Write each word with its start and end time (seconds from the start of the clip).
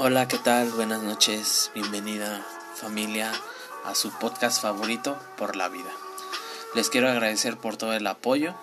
Hola, 0.00 0.28
¿qué 0.28 0.38
tal? 0.38 0.70
Buenas 0.70 1.02
noches, 1.02 1.72
bienvenida 1.74 2.46
familia 2.76 3.32
a 3.84 3.96
su 3.96 4.12
podcast 4.12 4.62
favorito 4.62 5.18
por 5.36 5.56
la 5.56 5.68
vida. 5.68 5.90
Les 6.76 6.88
quiero 6.88 7.08
agradecer 7.10 7.56
por 7.56 7.76
todo 7.76 7.92
el 7.92 8.06
apoyo 8.06 8.54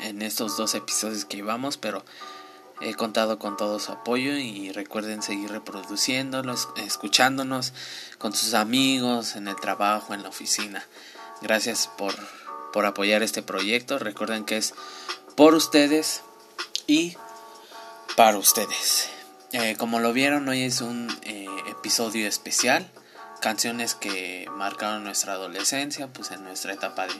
en 0.00 0.20
estos 0.20 0.56
dos 0.56 0.74
episodios 0.74 1.26
que 1.26 1.36
llevamos, 1.36 1.76
pero 1.76 2.04
he 2.80 2.94
contado 2.94 3.38
con 3.38 3.56
todo 3.56 3.78
su 3.78 3.92
apoyo 3.92 4.32
y 4.32 4.72
recuerden 4.72 5.22
seguir 5.22 5.52
reproduciéndolos, 5.52 6.68
escuchándonos 6.78 7.72
con 8.18 8.32
sus 8.32 8.54
amigos, 8.54 9.36
en 9.36 9.46
el 9.46 9.54
trabajo, 9.54 10.12
en 10.12 10.24
la 10.24 10.30
oficina. 10.30 10.84
Gracias 11.40 11.88
por, 11.96 12.16
por 12.72 12.84
apoyar 12.84 13.22
este 13.22 13.42
proyecto. 13.42 14.00
Recuerden 14.00 14.44
que 14.44 14.56
es 14.56 14.74
por 15.36 15.54
ustedes 15.54 16.22
y 16.88 17.16
para 18.16 18.38
ustedes. 18.38 19.13
Eh, 19.56 19.76
como 19.78 20.00
lo 20.00 20.12
vieron, 20.12 20.48
hoy 20.48 20.62
es 20.62 20.80
un 20.80 21.16
eh, 21.22 21.46
episodio 21.68 22.26
especial. 22.26 22.90
Canciones 23.40 23.94
que 23.94 24.48
marcaron 24.50 25.04
nuestra 25.04 25.34
adolescencia, 25.34 26.08
pues 26.08 26.32
en 26.32 26.42
nuestra 26.42 26.72
etapa 26.72 27.06
de, 27.06 27.14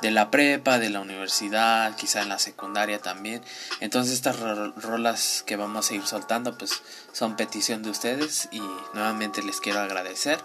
de 0.00 0.12
la 0.12 0.30
prepa, 0.30 0.78
de 0.78 0.90
la 0.90 1.00
universidad, 1.00 1.96
quizá 1.96 2.22
en 2.22 2.28
la 2.28 2.38
secundaria 2.38 3.00
también. 3.00 3.42
Entonces 3.80 4.14
estas 4.14 4.38
rolas 4.76 5.42
que 5.44 5.56
vamos 5.56 5.90
a 5.90 5.94
ir 5.96 6.06
soltando 6.06 6.56
pues 6.56 6.82
son 7.10 7.34
petición 7.34 7.82
de 7.82 7.90
ustedes 7.90 8.48
y 8.52 8.60
nuevamente 8.94 9.42
les 9.42 9.60
quiero 9.60 9.80
agradecer. 9.80 10.38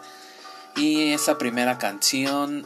Y 0.75 1.13
esta 1.13 1.37
primera 1.37 1.77
canción 1.77 2.65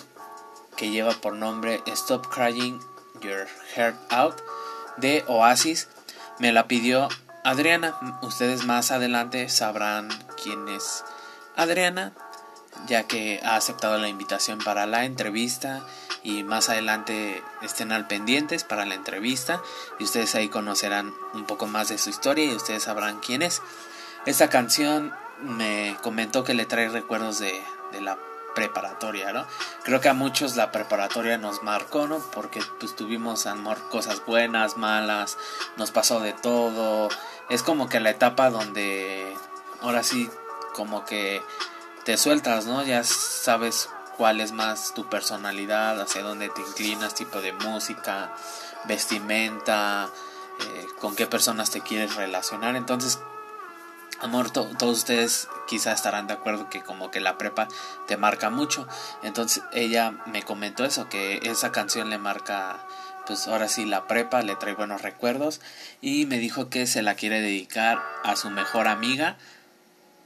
que 0.77 0.91
lleva 0.91 1.11
por 1.11 1.33
nombre 1.33 1.81
Stop 1.87 2.33
Crying 2.33 2.79
Your 3.19 3.49
Heart 3.75 4.13
Out 4.13 4.41
de 4.95 5.25
Oasis 5.27 5.89
me 6.39 6.53
la 6.53 6.69
pidió 6.69 7.09
Adriana, 7.45 7.95
ustedes 8.23 8.65
más 8.65 8.89
adelante 8.89 9.49
sabrán 9.49 10.09
quién 10.41 10.67
es 10.67 11.05
Adriana, 11.55 12.11
ya 12.87 13.03
que 13.03 13.39
ha 13.43 13.55
aceptado 13.55 13.99
la 13.99 14.07
invitación 14.07 14.57
para 14.57 14.87
la 14.87 15.05
entrevista 15.05 15.85
y 16.23 16.41
más 16.41 16.69
adelante 16.69 17.43
estén 17.61 17.91
al 17.91 18.07
pendientes 18.07 18.63
para 18.63 18.87
la 18.87 18.95
entrevista 18.95 19.61
y 19.99 20.05
ustedes 20.05 20.33
ahí 20.33 20.49
conocerán 20.49 21.13
un 21.35 21.45
poco 21.45 21.67
más 21.67 21.89
de 21.89 21.99
su 21.99 22.09
historia 22.09 22.45
y 22.45 22.55
ustedes 22.55 22.81
sabrán 22.81 23.19
quién 23.19 23.43
es. 23.43 23.61
Esta 24.25 24.49
canción 24.49 25.13
me 25.39 25.95
comentó 26.01 26.43
que 26.43 26.55
le 26.55 26.65
trae 26.65 26.89
recuerdos 26.89 27.37
de, 27.37 27.53
de 27.91 28.01
la 28.01 28.17
preparatoria, 28.55 29.31
¿no? 29.31 29.45
Creo 29.83 30.01
que 30.01 30.09
a 30.09 30.13
muchos 30.13 30.55
la 30.55 30.71
preparatoria 30.71 31.37
nos 31.37 31.61
marcó, 31.61 32.07
¿no? 32.07 32.17
Porque 32.33 32.61
pues 32.79 32.95
tuvimos 32.95 33.45
amor 33.45 33.77
cosas 33.89 34.25
buenas, 34.25 34.77
malas, 34.77 35.37
nos 35.77 35.91
pasó 35.91 36.19
de 36.19 36.33
todo. 36.33 37.09
Es 37.49 37.61
como 37.61 37.87
que 37.87 37.99
la 37.99 38.09
etapa 38.09 38.49
donde 38.49 39.35
ahora 39.81 40.01
sí 40.01 40.29
como 40.73 41.05
que 41.05 41.43
te 42.03 42.17
sueltas, 42.17 42.65
¿no? 42.65 42.83
Ya 42.83 43.03
sabes 43.03 43.89
cuál 44.17 44.41
es 44.41 44.51
más 44.51 44.93
tu 44.93 45.07
personalidad, 45.09 45.99
hacia 46.01 46.23
dónde 46.23 46.49
te 46.49 46.61
inclinas, 46.61 47.13
tipo 47.13 47.41
de 47.41 47.53
música, 47.53 48.33
vestimenta, 48.85 50.09
eh, 50.59 50.87
con 50.99 51.15
qué 51.15 51.27
personas 51.27 51.69
te 51.69 51.81
quieres 51.81 52.15
relacionar. 52.15 52.75
Entonces 52.75 53.19
Amor, 54.21 54.49
todos 54.49 54.97
ustedes 54.97 55.49
quizá 55.67 55.91
estarán 55.91 56.27
de 56.27 56.33
acuerdo 56.33 56.69
que 56.69 56.81
como 56.81 57.11
que 57.11 57.19
la 57.19 57.37
prepa 57.37 57.67
te 58.07 58.15
marca 58.15 58.49
mucho. 58.49 58.87
Entonces 59.23 59.61
ella 59.73 60.11
me 60.25 60.43
comentó 60.43 60.85
eso, 60.85 61.09
que 61.09 61.39
esa 61.43 61.71
canción 61.71 62.09
le 62.09 62.17
marca, 62.17 62.87
pues 63.27 63.47
ahora 63.47 63.67
sí, 63.67 63.85
la 63.85 64.07
prepa, 64.07 64.41
le 64.41 64.55
trae 64.55 64.73
buenos 64.73 65.01
recuerdos. 65.01 65.59
Y 66.01 66.25
me 66.27 66.39
dijo 66.39 66.69
que 66.69 66.87
se 66.87 67.01
la 67.01 67.15
quiere 67.15 67.41
dedicar 67.41 68.01
a 68.23 68.35
su 68.35 68.49
mejor 68.49 68.87
amiga, 68.87 69.37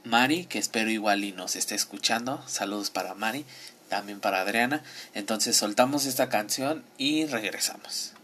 Mari, 0.04 0.46
que 0.46 0.58
espero 0.58 0.90
igual 0.90 1.24
y 1.24 1.32
nos 1.32 1.56
esté 1.56 1.74
escuchando. 1.74 2.42
Saludos 2.46 2.90
para 2.90 3.14
Mari, 3.14 3.44
también 3.88 4.20
para 4.20 4.40
Adriana. 4.40 4.82
Entonces 5.14 5.56
soltamos 5.56 6.06
esta 6.06 6.28
canción 6.28 6.84
y 6.96 7.26
regresamos. 7.26 8.14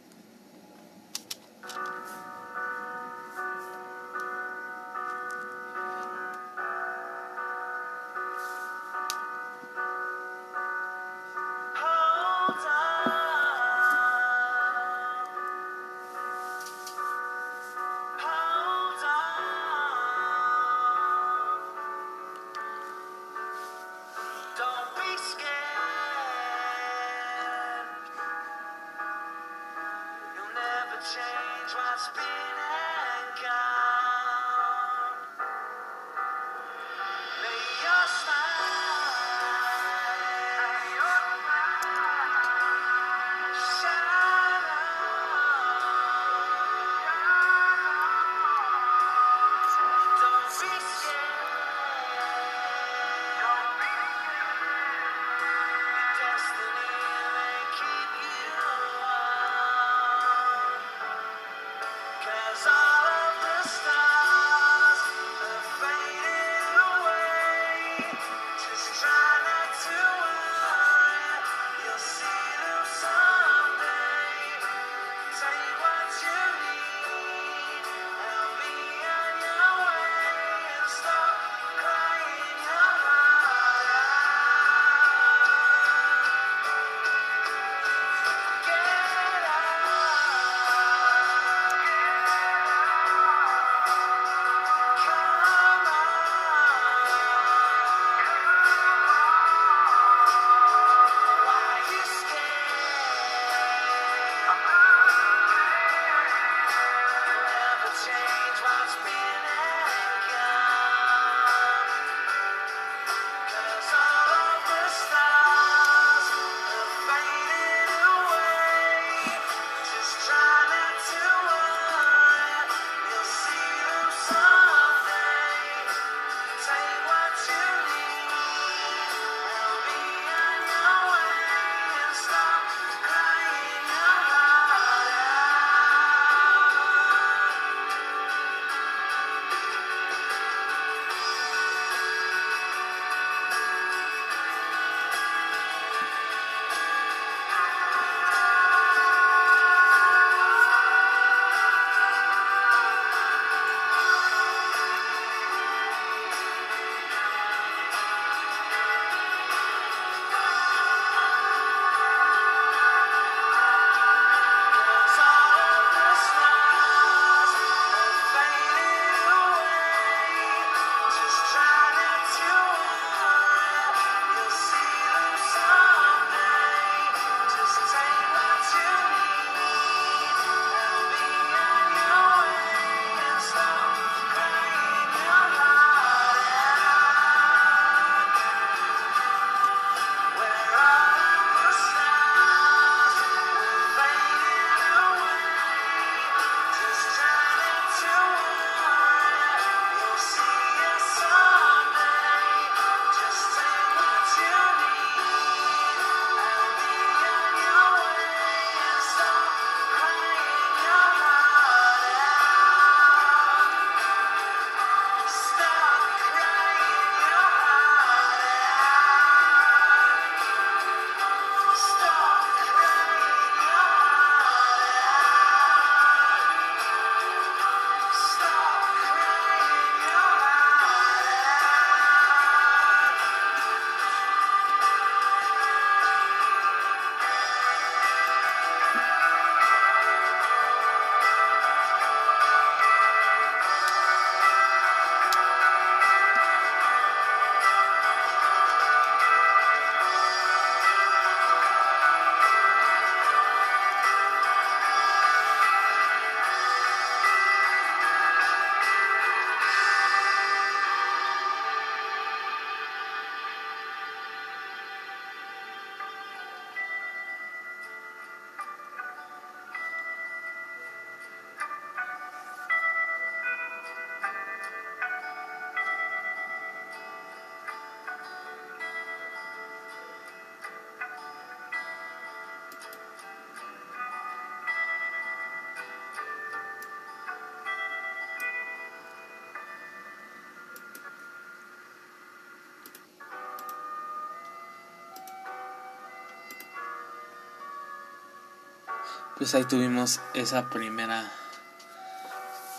Pues 299.36 299.54
ahí 299.54 299.64
tuvimos 299.64 300.20
esa 300.32 300.70
primera 300.70 301.30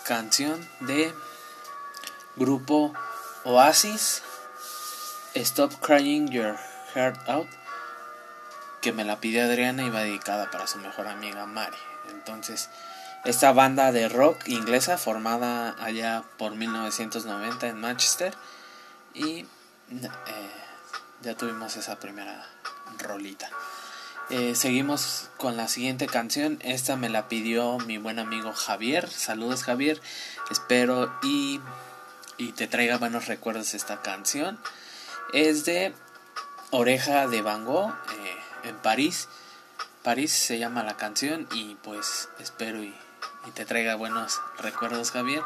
canción 0.08 0.68
de 0.80 1.14
grupo 2.36 2.94
Oasis, 3.44 4.24
Stop 5.36 5.74
Crying 5.82 6.30
Your 6.30 6.58
Heart 6.96 7.30
Out, 7.30 7.48
que 8.82 8.92
me 8.92 9.04
la 9.04 9.20
pidió 9.20 9.44
Adriana 9.44 9.84
y 9.84 9.92
va 9.92 10.00
dedicada 10.00 10.50
para 10.50 10.66
su 10.66 10.80
mejor 10.80 11.08
amiga 11.08 11.46
Mari. 11.46 11.78
Entonces, 12.10 12.72
esta 13.24 13.52
banda 13.52 13.92
de 13.92 14.10
rock 14.10 14.48
inglesa 14.48 14.98
formada 14.98 15.76
allá 15.80 16.24
por 16.40 16.56
1990 16.56 17.68
en 17.68 17.80
Manchester 17.80 18.34
y 19.14 19.42
eh, 19.92 20.52
ya 21.22 21.36
tuvimos 21.36 21.78
esa 21.78 22.00
primera 22.00 22.48
rolita. 22.98 23.48
Eh, 24.30 24.56
seguimos 24.56 25.30
con 25.38 25.56
la 25.56 25.70
siguiente 25.70 26.06
canción. 26.06 26.60
Esta 26.62 26.98
me 26.98 27.08
la 27.08 27.30
pidió 27.30 27.78
mi 27.80 27.98
buen 27.98 28.20
amigo 28.20 28.52
Javier. 28.52 29.10
Saludos 29.10 29.64
Javier. 29.64 30.02
Espero 30.50 31.14
y, 31.24 31.62
y 32.38 32.52
te 32.52 32.68
traiga 32.68 32.98
buenos 32.98 33.28
recuerdos 33.28 33.74
esta 33.74 34.02
canción. 34.02 34.60
Es 35.32 35.64
de 35.64 35.94
Oreja 36.72 37.28
de 37.28 37.42
Van 37.42 37.64
Gogh 37.64 37.90
eh, 37.92 38.68
en 38.70 38.76
París. 38.80 39.30
París 40.04 40.34
se 40.34 40.60
llama 40.60 40.84
la 40.84 40.98
canción 40.98 41.48
y 41.54 41.76
pues 41.76 42.28
espero 42.40 42.84
y, 42.84 42.94
y 43.48 43.52
te 43.52 43.66
traiga 43.66 43.96
buenos 43.96 44.42
recuerdos 44.58 45.12
Javier. 45.12 45.42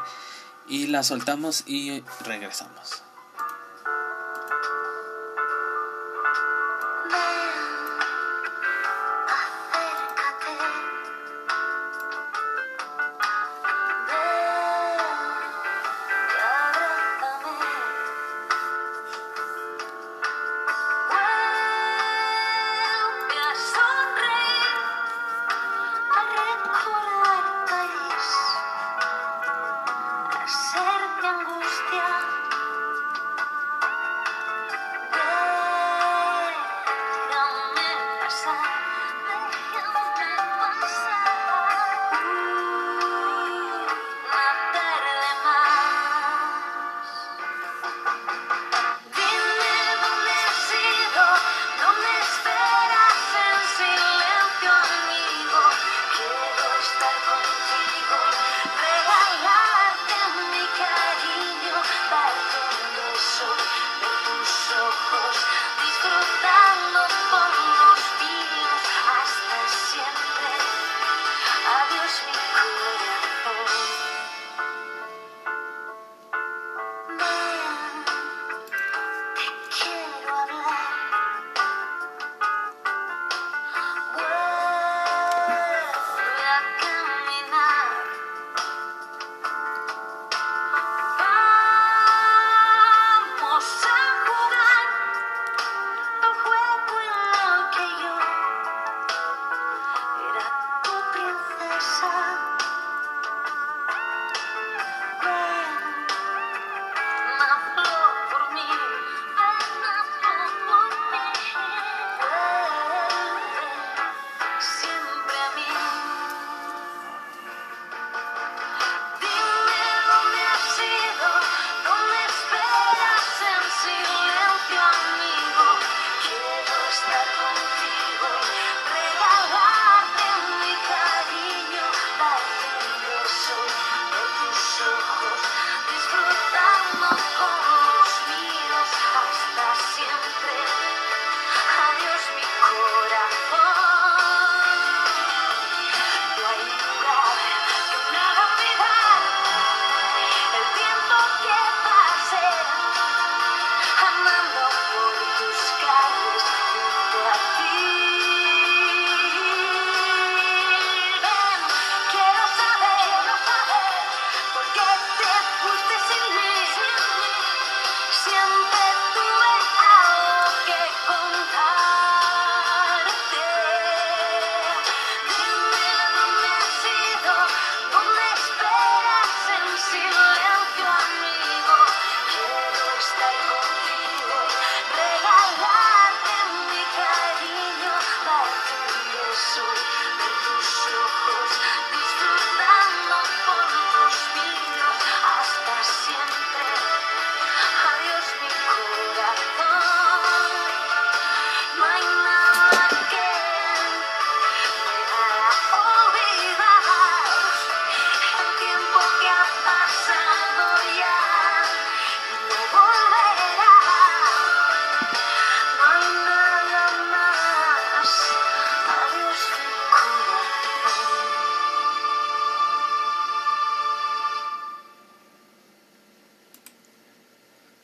Y 0.68 0.88
la 0.88 1.04
soltamos 1.04 1.62
y 1.66 2.02
regresamos. 2.24 3.04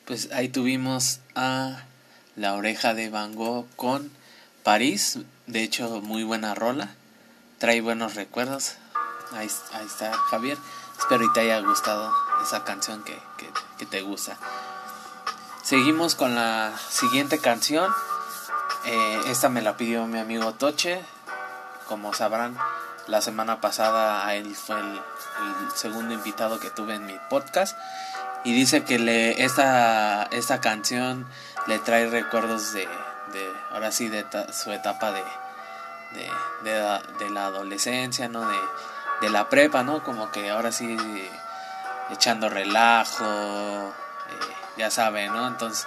Pues 0.09 0.29
ahí 0.33 0.49
tuvimos 0.49 1.19
a 1.35 1.83
La 2.35 2.55
Oreja 2.55 2.95
de 2.95 3.11
Van 3.11 3.35
Gogh 3.35 3.67
con 3.75 4.11
París. 4.63 5.19
De 5.45 5.61
hecho, 5.61 6.01
muy 6.01 6.23
buena 6.23 6.55
rola. 6.55 6.89
Trae 7.59 7.79
buenos 7.79 8.15
recuerdos. 8.15 8.77
Ahí, 9.33 9.45
está 9.45 10.11
Javier. 10.31 10.57
Espero 10.97 11.23
y 11.25 11.31
te 11.33 11.41
haya 11.41 11.59
gustado 11.59 12.11
esa 12.41 12.63
canción 12.63 13.03
que, 13.03 13.85
te 13.85 14.01
gusta. 14.01 14.35
Seguimos 15.61 16.15
con 16.15 16.33
la 16.33 16.73
siguiente 16.89 17.37
canción. 17.37 17.93
Eh, 18.85 19.21
esta 19.27 19.47
me 19.49 19.61
la 19.61 19.77
pidió 19.77 20.07
mi 20.07 20.17
amigo 20.17 20.53
Toche. 20.55 21.05
Como 21.87 22.15
sabrán, 22.15 22.57
la 23.05 23.21
semana 23.21 23.61
pasada 23.61 24.25
a 24.25 24.33
él 24.33 24.55
fue 24.55 24.79
el, 24.79 25.01
segundo 25.75 26.15
invitado 26.15 26.59
que 26.59 26.71
tuve 26.71 26.95
en 26.95 27.05
mi 27.05 27.17
podcast 27.29 27.77
y 28.43 28.53
dice 28.53 28.83
que 28.83 28.99
le 28.99 29.43
esta 29.43 30.23
esta 30.31 30.61
canción 30.61 31.27
le 31.67 31.79
trae 31.79 32.07
recuerdos 32.07 32.73
de, 32.73 32.87
de 33.33 33.53
ahora 33.71 33.91
sí 33.91 34.07
de 34.07 34.25
su 34.51 34.71
etapa 34.71 35.11
de 35.11 35.23
de, 36.13 36.71
de, 37.19 37.29
la, 37.29 37.45
adolescencia 37.45 38.27
no 38.27 38.47
de, 38.47 38.57
de 39.21 39.29
la 39.29 39.49
prepa 39.49 39.83
no 39.83 40.03
como 40.03 40.31
que 40.31 40.49
ahora 40.49 40.71
sí 40.71 40.97
echando 42.09 42.49
relajo 42.49 43.25
eh, 43.25 44.53
ya 44.77 44.89
saben 44.89 45.33
no 45.33 45.47
entonces 45.47 45.85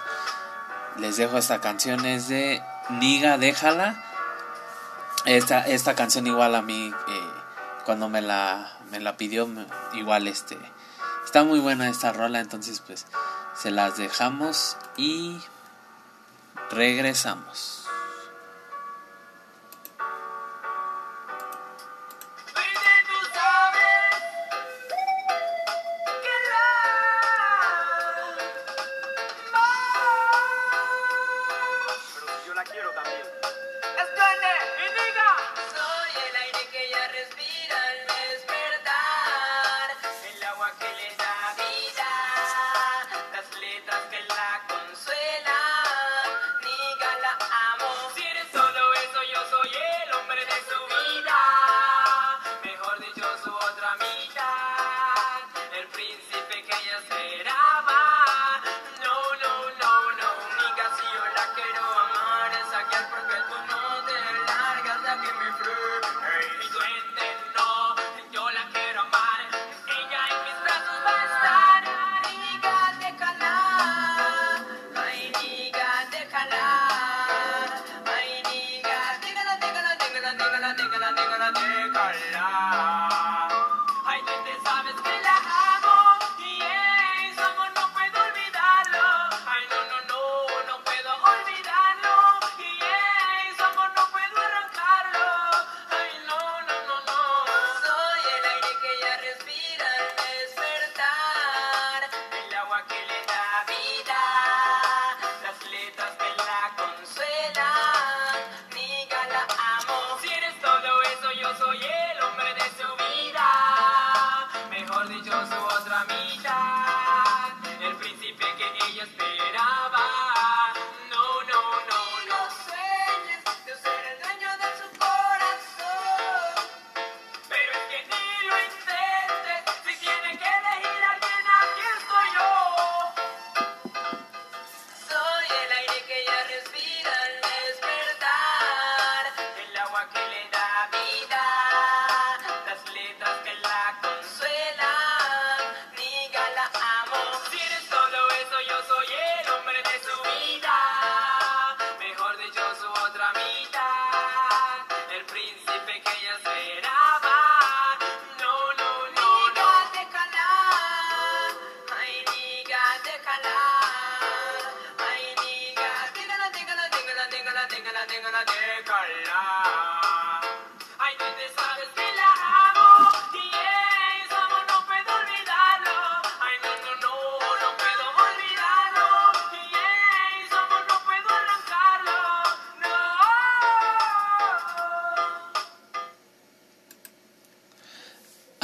les 0.97 1.17
dejo 1.17 1.37
esta 1.37 1.59
canción 1.59 2.05
es 2.05 2.27
de 2.27 2.63
Niga 2.89 3.37
déjala. 3.37 3.95
Esta, 5.25 5.61
esta 5.61 5.95
canción 5.95 6.27
igual 6.27 6.53
a 6.53 6.61
mí, 6.61 6.93
eh, 7.07 7.29
cuando 7.85 8.09
me 8.09 8.21
la, 8.21 8.73
me 8.91 8.99
la 8.99 9.15
pidió, 9.15 9.47
igual 9.93 10.27
este, 10.27 10.57
está 11.33 11.43
muy 11.43 11.59
buena 11.59 11.89
esta 11.89 12.13
rola, 12.13 12.41
entonces 12.41 12.79
pues 12.85 13.07
se 13.55 13.71
las 13.71 13.97
dejamos 13.97 14.77
y 14.97 15.39
regresamos. 16.69 17.82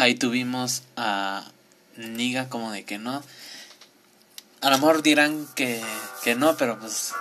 Ahí 0.09 0.15
tuvimos 0.15 0.81
a 0.97 1.43
Niga 1.95 2.49
como 2.49 2.71
de 2.71 2.83
que 2.83 2.97
no. 2.97 3.21
A 4.61 4.71
lo 4.71 4.77
mejor 4.79 5.03
dirán 5.03 5.47
que, 5.55 5.83
que 6.23 6.33
no, 6.33 6.57
pero 6.57 6.79
pues 6.79 7.13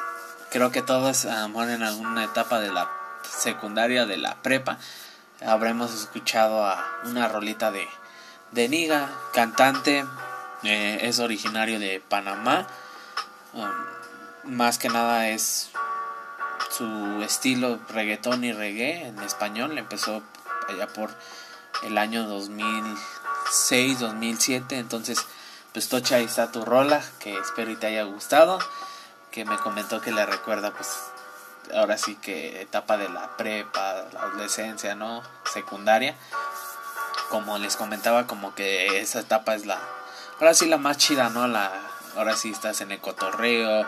creo 0.50 0.73
que 0.73 0.80
todos 0.80 1.26
a 1.26 1.42
lo 1.42 1.49
mejor 1.50 1.68
en 1.68 1.83
alguna 1.83 2.25
etapa 2.25 2.61
de 2.61 2.73
la 2.73 2.90
secundaria, 3.23 4.07
de 4.07 4.16
la 4.16 4.42
prepa, 4.42 4.78
habremos 5.47 5.92
escuchado 5.92 6.64
a 6.64 6.83
una 7.04 7.28
rolita 7.28 7.71
de, 7.71 7.87
de 8.52 8.68
Niga, 8.71 9.11
cantante, 9.35 10.07
eh, 10.62 11.00
es 11.02 11.18
originario 11.18 11.78
de 11.78 12.00
Panamá, 12.00 12.66
um, 13.52 14.54
más 14.57 14.78
que 14.78 14.88
nada 14.88 15.28
es 15.28 15.68
su 16.71 17.23
estilo 17.23 17.80
reggaetón 17.90 18.45
y 18.45 18.52
reggae 18.52 19.09
en 19.09 19.18
español, 19.21 19.76
empezó 19.76 20.23
allá 20.68 20.87
por 20.87 21.11
el 21.82 21.99
año 21.99 22.26
2006, 22.26 24.00
2007. 24.00 24.78
Entonces, 24.78 25.18
pues 25.73 25.88
Tocha, 25.88 26.16
ahí 26.16 26.25
está 26.25 26.50
tu 26.50 26.64
rola, 26.64 27.02
que 27.18 27.37
espero 27.37 27.70
y 27.70 27.76
te 27.76 27.87
haya 27.88 28.04
gustado. 28.04 28.58
Que 29.30 29.44
me 29.44 29.58
comentó 29.58 30.00
que 30.00 30.11
le 30.11 30.25
recuerda, 30.25 30.73
pues, 30.73 30.88
ahora 31.75 31.99
sí 31.99 32.16
que 32.16 32.62
etapa 32.62 32.97
de 32.97 33.08
la 33.08 33.37
prepa, 33.37 34.06
la 34.12 34.23
adolescencia, 34.23 34.94
¿no? 34.94 35.23
Secundaria. 35.52 36.16
Como 37.30 37.58
les 37.58 37.76
comentaba, 37.76 38.26
como 38.26 38.54
que 38.54 39.00
esa 39.00 39.20
etapa 39.20 39.54
es 39.54 39.66
la, 39.66 39.78
ahora 40.38 40.54
sí 40.54 40.66
la 40.66 40.78
más 40.78 40.97
chida, 40.97 41.28
¿no? 41.28 41.47
La, 41.47 41.70
ahora 42.16 42.37
sí 42.37 42.50
estás 42.50 42.80
en 42.80 42.90
el 42.90 43.00
cotorreo, 43.00 43.87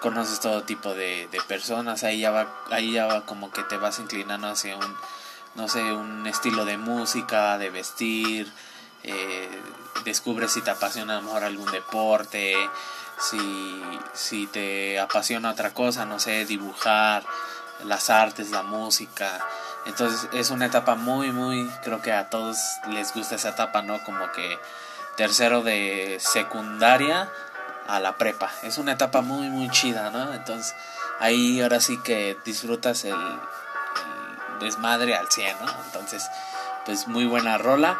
conoces 0.00 0.40
todo 0.40 0.62
tipo 0.64 0.94
de, 0.94 1.26
de 1.28 1.40
personas, 1.42 2.04
ahí 2.04 2.20
ya 2.20 2.30
va, 2.30 2.48
ahí 2.70 2.92
ya 2.92 3.06
va 3.06 3.24
como 3.24 3.50
que 3.50 3.62
te 3.62 3.78
vas 3.78 3.98
inclinando 3.98 4.48
hacia 4.48 4.76
un 4.76 4.96
no 5.54 5.68
sé, 5.68 5.82
un 5.92 6.26
estilo 6.26 6.64
de 6.64 6.78
música, 6.78 7.58
de 7.58 7.70
vestir, 7.70 8.50
eh, 9.02 9.48
descubres 10.04 10.52
si 10.52 10.62
te 10.62 10.70
apasiona 10.70 11.14
a 11.14 11.16
lo 11.20 11.22
mejor 11.22 11.44
algún 11.44 11.70
deporte, 11.70 12.54
si, 13.18 13.82
si 14.14 14.46
te 14.46 14.98
apasiona 14.98 15.50
otra 15.50 15.72
cosa, 15.74 16.04
no 16.04 16.18
sé, 16.18 16.44
dibujar, 16.46 17.24
las 17.84 18.10
artes, 18.10 18.50
la 18.50 18.62
música. 18.62 19.40
Entonces 19.86 20.28
es 20.32 20.50
una 20.50 20.66
etapa 20.66 20.94
muy, 20.94 21.32
muy, 21.32 21.68
creo 21.82 22.00
que 22.00 22.12
a 22.12 22.30
todos 22.30 22.56
les 22.88 23.12
gusta 23.12 23.34
esa 23.34 23.50
etapa, 23.50 23.82
¿no? 23.82 24.02
Como 24.04 24.30
que 24.32 24.58
tercero 25.16 25.62
de 25.62 26.18
secundaria 26.20 27.30
a 27.88 28.00
la 28.00 28.16
prepa. 28.16 28.50
Es 28.62 28.78
una 28.78 28.92
etapa 28.92 29.20
muy, 29.20 29.48
muy 29.50 29.68
chida, 29.70 30.10
¿no? 30.10 30.32
Entonces 30.32 30.74
ahí 31.18 31.60
ahora 31.60 31.80
sí 31.80 31.98
que 32.02 32.38
disfrutas 32.44 33.04
el, 33.04 33.16
desmadre 34.62 35.14
al 35.14 35.30
100, 35.30 35.56
¿no? 35.60 35.72
Entonces, 35.84 36.28
pues 36.84 37.08
muy 37.08 37.26
buena 37.26 37.58
rola. 37.58 37.98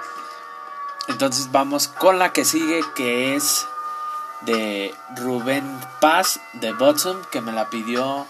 Entonces 1.09 1.51
vamos 1.51 1.89
con 1.89 2.19
la 2.19 2.33
que 2.33 2.45
sigue 2.45 2.81
que 2.95 3.35
es 3.35 3.67
de 4.43 4.95
Rubén 5.17 5.65
Paz 6.01 6.41
de 6.55 6.73
Bottom 6.73 7.23
que 7.31 7.41
me 7.41 7.53
la 7.53 7.71
pidió 7.71 8.27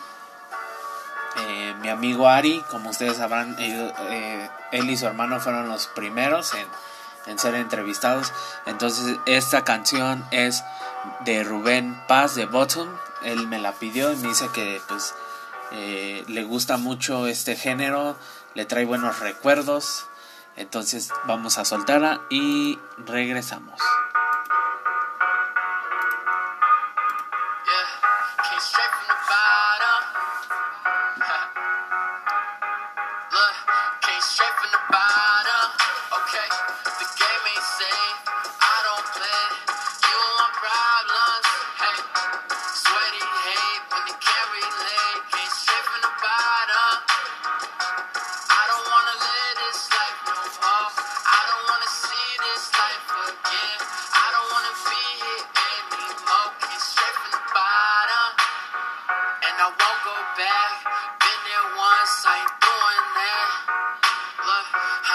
eh, 1.37 1.75
mi 1.81 1.89
amigo 1.89 2.29
Ari. 2.29 2.63
Como 2.71 2.91
ustedes 2.91 3.19
sabrán, 3.19 3.57
eh, 3.59 4.49
él, 4.73 4.91
y 4.91 4.97
su 4.97 5.07
hermano 5.07 5.41
fueron 5.41 5.69
los 5.69 5.87
primeros 5.89 6.55
en, 6.55 6.67
en 7.27 7.39
ser 7.39 7.55
entrevistados. 7.55 8.33
Entonces 8.67 9.19
esta 9.27 9.65
canción 9.65 10.25
es 10.31 10.65
de 11.21 11.45
Rubén 11.45 12.01
Paz 12.09 12.35
de 12.35 12.47
Bottom. 12.47 12.89
Él 13.23 13.47
me 13.49 13.59
la 13.59 13.73
pidió 13.73 14.13
y 14.13 14.17
me 14.17 14.29
dice 14.29 14.49
que 14.53 14.81
pues 14.89 15.15
eh, 15.75 16.25
le 16.29 16.45
gusta 16.45 16.77
mucho 16.77 17.27
este 17.27 17.57
género, 17.57 18.17
le 18.55 18.65
trae 18.65 18.85
buenos 18.85 19.21
recuerdos. 19.21 20.07
Entonces 20.57 21.11
vamos 21.27 21.59
a 21.59 21.65
soltarla 21.65 22.21
y 22.31 22.79
regresamos. 23.07 23.81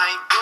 Bueno, 0.08 0.37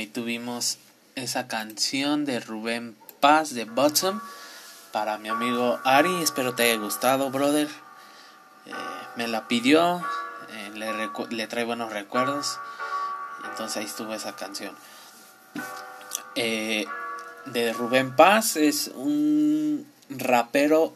ahí 0.00 0.06
tuvimos 0.06 0.78
esa 1.14 1.46
canción 1.46 2.24
de 2.24 2.40
Rubén 2.40 2.96
Paz 3.20 3.52
de 3.52 3.66
Bottom 3.66 4.18
para 4.92 5.18
mi 5.18 5.28
amigo 5.28 5.78
Ari. 5.84 6.22
Espero 6.22 6.54
te 6.54 6.62
haya 6.62 6.76
gustado, 6.76 7.30
brother. 7.30 7.68
Eh, 8.64 8.72
me 9.16 9.28
la 9.28 9.46
pidió, 9.46 10.02
eh, 10.52 10.70
le, 10.72 11.10
le, 11.36 11.46
trae 11.48 11.64
buenos 11.64 11.92
recuerdos. 11.92 12.58
Entonces 13.44 13.76
ahí 13.76 13.84
estuvo 13.84 14.14
esa 14.14 14.34
canción. 14.36 14.74
Eh, 16.34 16.86
de 17.44 17.72
Rubén 17.74 18.16
Paz 18.16 18.56
es 18.56 18.88
un 18.94 19.86
rapero, 20.08 20.94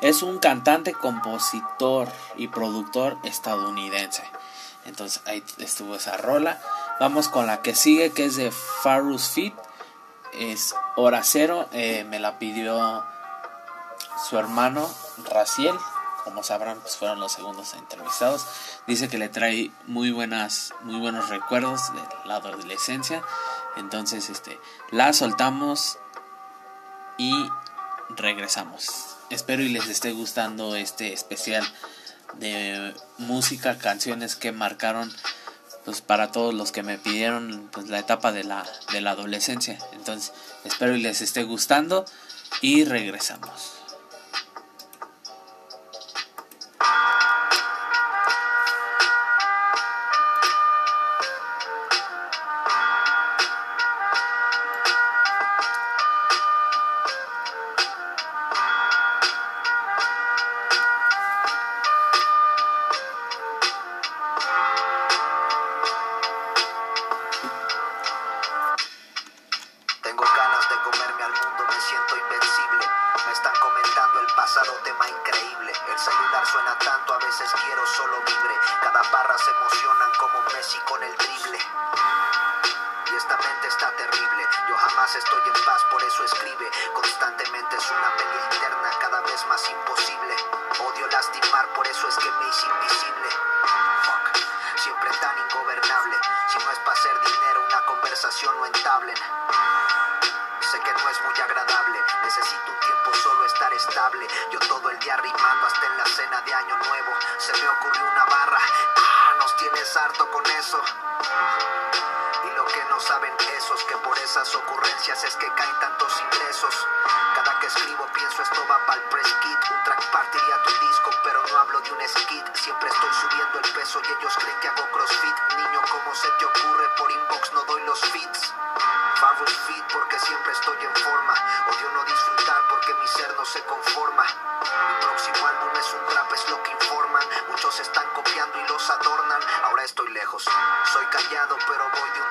es 0.00 0.24
un 0.24 0.40
cantante, 0.40 0.94
compositor 0.94 2.08
y 2.36 2.48
productor 2.48 3.18
estadounidense. 3.22 4.24
Entonces 4.84 5.22
ahí 5.26 5.44
estuvo 5.58 5.94
esa 5.94 6.16
rola. 6.16 6.60
Vamos 7.00 7.30
con 7.30 7.46
la 7.46 7.62
que 7.62 7.74
sigue, 7.74 8.12
que 8.12 8.26
es 8.26 8.36
de 8.36 8.50
Farus 8.50 9.30
Fit. 9.30 9.54
Es 10.34 10.74
hora 10.96 11.22
cero. 11.24 11.66
Eh, 11.72 12.04
me 12.04 12.20
la 12.20 12.38
pidió 12.38 13.02
su 14.28 14.36
hermano 14.36 14.86
Raciel. 15.30 15.74
Como 16.24 16.42
sabrán, 16.42 16.78
pues 16.80 16.98
fueron 16.98 17.18
los 17.18 17.32
segundos 17.32 17.72
entrevistados. 17.72 18.44
Dice 18.86 19.08
que 19.08 19.16
le 19.16 19.30
trae 19.30 19.70
muy 19.86 20.10
buenas, 20.10 20.74
muy 20.82 21.00
buenos 21.00 21.30
recuerdos 21.30 21.90
de 21.94 22.02
la 22.26 22.34
adolescencia. 22.34 23.22
Entonces, 23.78 24.28
este, 24.28 24.60
la 24.90 25.14
soltamos 25.14 25.96
y 27.16 27.32
regresamos. 28.10 29.16
Espero 29.30 29.62
y 29.62 29.70
les 29.70 29.88
esté 29.88 30.12
gustando 30.12 30.76
este 30.76 31.14
especial 31.14 31.66
de 32.34 32.94
música, 33.16 33.78
canciones 33.78 34.36
que 34.36 34.52
marcaron 34.52 35.10
pues 35.84 36.00
para 36.00 36.30
todos 36.30 36.54
los 36.54 36.72
que 36.72 36.82
me 36.82 36.98
pidieron 36.98 37.68
pues 37.72 37.88
la 37.88 37.98
etapa 37.98 38.32
de 38.32 38.44
la, 38.44 38.66
de 38.92 39.00
la 39.00 39.12
adolescencia. 39.12 39.78
Entonces, 39.92 40.32
espero 40.64 40.94
y 40.94 41.00
les 41.00 41.20
esté 41.20 41.42
gustando 41.44 42.04
y 42.60 42.84
regresamos. 42.84 43.79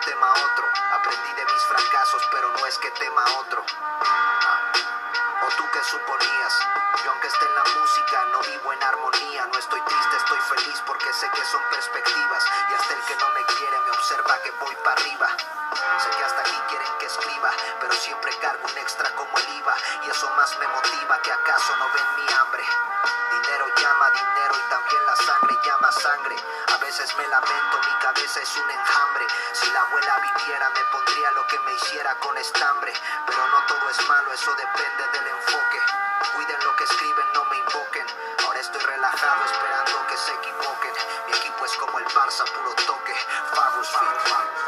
Tema 0.10 0.34
otro. 0.34 0.66
Aprendí 0.92 1.34
de 1.34 1.46
mis 1.46 1.64
fracasos, 1.66 2.28
pero 2.32 2.50
no 2.50 2.66
es 2.66 2.78
que 2.80 2.90
tema 2.92 3.24
otro. 3.38 3.64
Ah. 4.02 4.72
¿O 5.46 5.48
tú 5.56 5.64
qué 5.72 5.84
suponías? 5.84 6.54
Yo 7.04 7.12
aunque 7.12 7.28
esté 7.28 7.46
en 7.46 7.56
la 7.56 7.64
música 7.80 8.26
no 8.32 8.42
vivo 8.42 8.74
en 8.74 8.84
armonía 8.84 9.46
No 9.46 9.58
estoy 9.58 9.82
triste, 9.82 10.18
estoy 10.18 10.40
feliz 10.42 10.84
porque 10.86 11.14
sé 11.14 11.30
que 11.34 11.46
son 11.46 11.62
perspectivas 11.72 12.44
Y 12.70 12.74
hasta 12.74 12.94
el 12.94 13.02
que 13.06 13.16
no 13.16 13.30
me 13.30 13.46
quiere 13.46 13.80
me 13.80 13.92
observa 13.92 14.38
que 14.44 14.52
voy 14.52 14.76
para 14.84 15.00
arriba 15.00 15.59
Sé 16.00 16.10
que 16.18 16.24
hasta 16.24 16.42
aquí 16.42 16.60
quieren 16.70 16.98
que 17.00 17.06
escriba 17.06 17.52
Pero 17.80 17.94
siempre 17.94 18.38
cargo 18.40 18.68
un 18.68 18.78
extra 18.78 19.10
como 19.16 19.38
el 19.38 19.50
IVA 19.58 19.76
Y 20.06 20.10
eso 20.10 20.30
más 20.36 20.58
me 20.60 20.68
motiva 20.68 21.22
que 21.22 21.32
acaso 21.32 21.76
no 21.78 21.86
ven 21.94 22.16
mi 22.16 22.34
hambre. 22.34 22.64
Dinero 23.32 23.66
llama 23.76 24.10
dinero 24.12 24.56
y 24.58 24.70
también 24.70 25.06
la 25.06 25.16
sangre 25.16 25.56
llama 25.64 25.92
sangre. 25.92 26.36
A 26.74 26.78
veces 26.78 27.16
me 27.16 27.28
lamento, 27.28 27.80
mi 27.80 28.00
cabeza 28.00 28.42
es 28.42 28.58
un 28.58 28.70
enjambre. 28.70 29.26
Si 29.54 29.72
la 29.72 29.82
abuela 29.82 30.20
viviera 30.20 30.70
me 30.70 30.84
pondría 30.86 31.32
lo 31.32 31.48
que 31.48 31.60
me 31.60 31.74
hiciera 31.74 32.16
con 32.16 32.38
estambre. 32.38 32.94
Pero 33.26 33.48
no 33.48 33.66
todo 33.68 33.90
es 33.90 34.08
malo, 34.08 34.34
eso 34.34 34.54
depende 34.56 35.08
del 35.14 35.28
enfoque. 35.28 35.80
Cuiden 36.36 36.64
lo 36.64 36.76
que 36.76 36.84
escriben, 36.84 37.34
no 37.34 37.46
me 37.46 37.58
invoquen. 37.58 38.06
Ahora 38.46 38.60
estoy 38.60 38.82
relajado 38.82 39.46
esperando 39.46 40.08
que 40.08 40.18
se 40.18 40.34
equivoquen. 40.34 40.94
Mi 41.28 41.34
equipo 41.38 41.66
es 41.66 41.76
como 41.78 42.00
el 42.00 42.06
Barça, 42.08 42.44
puro 42.52 42.74
toque. 42.86 43.16
Fabulous 43.54 43.88
Fit 43.88 44.00
Bueno, 44.30 44.59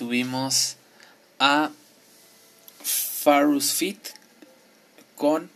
tuvimos 0.00 0.78
a 1.38 1.68
Farus 2.82 3.74
Fit 3.74 3.98
con 5.14 5.50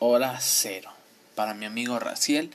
Hora 0.00 0.38
Cero 0.38 0.92
para 1.34 1.54
mi 1.54 1.64
amigo 1.64 1.98
Raciel 1.98 2.54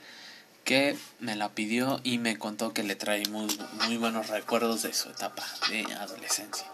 que 0.62 0.96
me 1.18 1.34
la 1.34 1.48
pidió 1.48 1.98
y 2.04 2.18
me 2.18 2.38
contó 2.38 2.72
que 2.72 2.84
le 2.84 2.94
trae 2.94 3.24
muy, 3.26 3.48
buenos 3.96 4.28
recuerdos 4.28 4.82
de 4.82 4.94
su 4.94 5.10
etapa 5.10 5.42
de 5.68 5.92
adolescencia. 5.94 6.68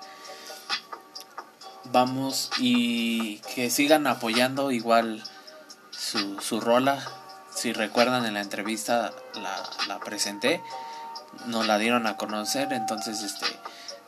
Vamos 1.84 2.50
y 2.58 3.38
que 3.54 3.70
sigan 3.70 4.06
apoyando 4.06 4.70
igual 4.70 5.24
su, 5.90 6.38
su 6.42 6.60
rola. 6.60 7.02
Si 7.54 7.72
recuerdan 7.72 8.26
en 8.26 8.34
la 8.34 8.42
entrevista 8.42 9.14
la 9.88 9.98
presenté 10.00 10.60
nos 11.46 11.66
la 11.66 11.78
dieron 11.78 12.06
a 12.06 12.16
conocer, 12.16 12.72
entonces 12.72 13.22
este 13.22 13.46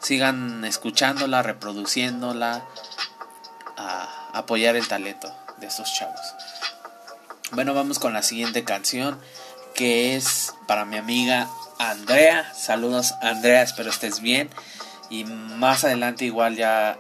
sigan 0.05 0.67
escuchándola, 0.67 1.43
reproduciéndola, 1.43 2.62
a 3.79 4.29
apoyar 4.35 4.77
el 4.77 4.87
talento 4.87 5.35
de 5.57 5.67
estos 5.67 5.95
chavos. 5.95 6.21
Bueno, 7.53 7.73
vamos 7.73 7.99
con 7.99 8.12
la 8.12 8.23
siguiente 8.23 8.64
canción 8.64 9.19
que 9.75 10.14
es 10.14 10.55
para 10.67 10.85
mi 10.85 10.99
amiga 10.99 11.49
Andrea. 11.79 12.53
Saludos 12.55 13.14
Andrea, 13.23 13.62
espero 13.62 13.88
estés 13.88 14.21
bien. 14.21 14.51
Y 15.09 15.25
más 15.25 15.85
adelante 15.85 16.27
igual 16.27 16.57
ya 16.57 16.99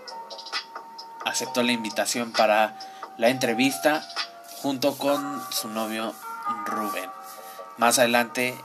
aceptó 1.26 1.62
la 1.62 1.72
invitación 1.72 2.32
para 2.32 2.78
la 3.18 3.28
entrevista 3.28 4.02
junto 4.62 4.96
con 4.96 5.42
su 5.52 5.68
novio 5.68 6.14
Rubén. 6.64 7.10
Más 7.76 7.98
adelante 7.98 8.56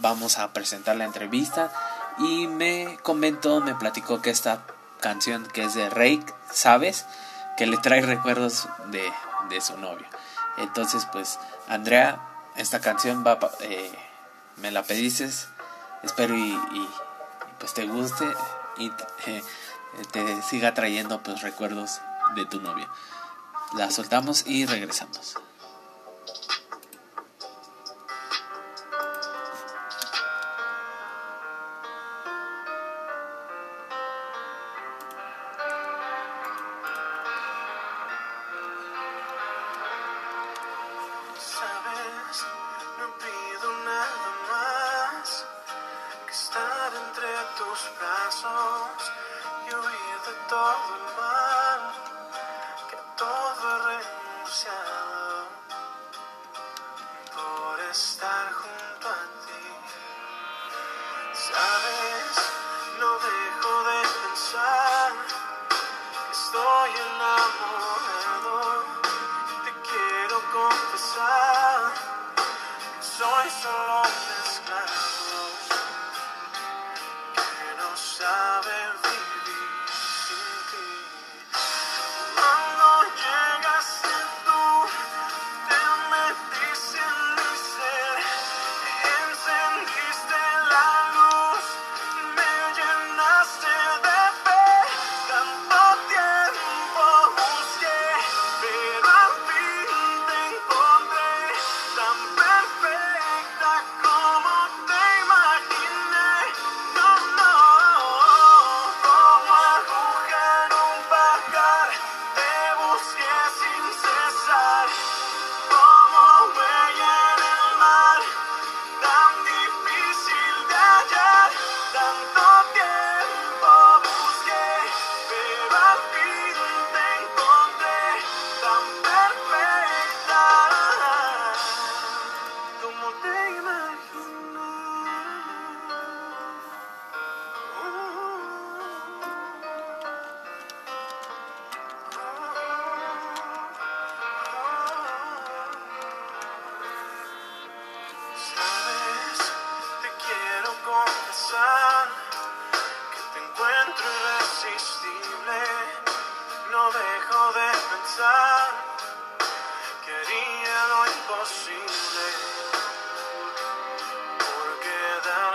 vamos 0.00 0.38
a 0.38 0.52
presentar 0.54 0.96
la 0.96 1.04
entrevista 1.04 1.70
y 2.18 2.46
me 2.46 2.98
comentó, 3.02 3.60
me 3.60 3.74
platicó 3.74 4.22
que 4.22 4.30
esta 4.30 4.62
canción 5.00 5.46
que 5.46 5.64
es 5.64 5.74
de 5.74 5.90
Rake, 5.90 6.26
¿sabes? 6.50 7.06
Que 7.56 7.66
le 7.66 7.76
trae 7.78 8.00
recuerdos 8.02 8.68
de, 8.90 9.12
de 9.48 9.60
su 9.60 9.76
novio. 9.78 10.06
Entonces, 10.56 11.06
pues, 11.12 11.38
Andrea, 11.68 12.20
esta 12.56 12.80
canción 12.80 13.24
va, 13.26 13.38
eh, 13.60 13.92
me 14.56 14.70
la 14.70 14.82
pediste, 14.82 15.28
espero 16.02 16.36
y, 16.36 16.56
pues 17.58 17.74
te 17.74 17.86
guste 17.86 18.26
y 18.78 18.92
eh, 19.26 19.42
te 20.12 20.42
siga 20.42 20.74
trayendo 20.74 21.22
pues 21.22 21.42
recuerdos 21.42 22.00
de 22.36 22.44
tu 22.46 22.60
novio. 22.60 22.88
La 23.76 23.90
soltamos 23.90 24.46
y 24.46 24.66
regresamos. 24.66 25.36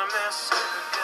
promise. 0.10 0.99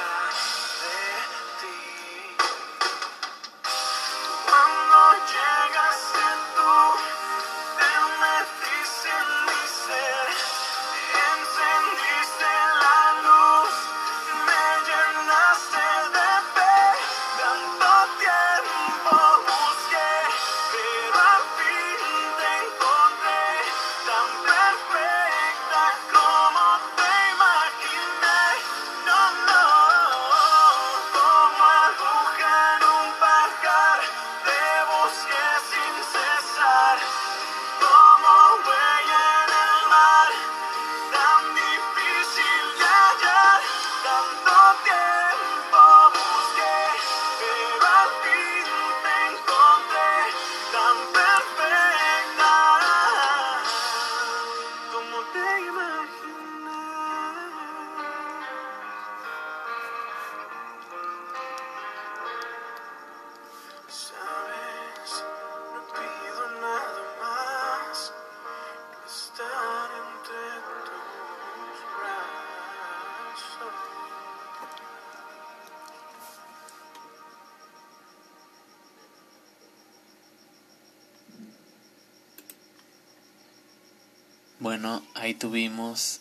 tuvimos 85.55 86.19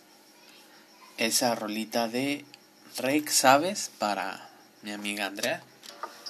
esa 1.16 1.57
rolita 1.57 2.07
de 2.07 2.44
Rake, 2.99 3.33
¿sabes? 3.33 3.90
Para 3.99 4.49
mi 4.83 4.92
amiga 4.92 5.27
Andrea. 5.27 5.61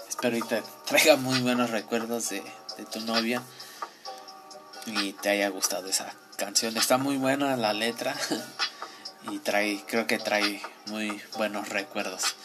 Espero 0.08 0.38
y 0.38 0.40
te 0.40 0.62
traiga 0.86 1.16
muy 1.16 1.38
buenos 1.40 1.68
recuerdos 1.68 2.30
de, 2.30 2.42
de 2.78 2.86
tu 2.86 3.00
novia 3.00 3.42
y 4.86 5.12
te 5.12 5.28
haya 5.28 5.50
gustado 5.50 5.86
esa 5.86 6.14
canción. 6.38 6.78
Está 6.78 6.96
muy 6.96 7.18
buena 7.18 7.54
la 7.58 7.74
letra 7.74 8.16
y 9.30 9.38
trae, 9.40 9.84
creo 9.86 10.06
que 10.06 10.18
trae 10.18 10.62
muy 10.86 11.20
buenos 11.36 11.68
recuerdos. 11.68 12.36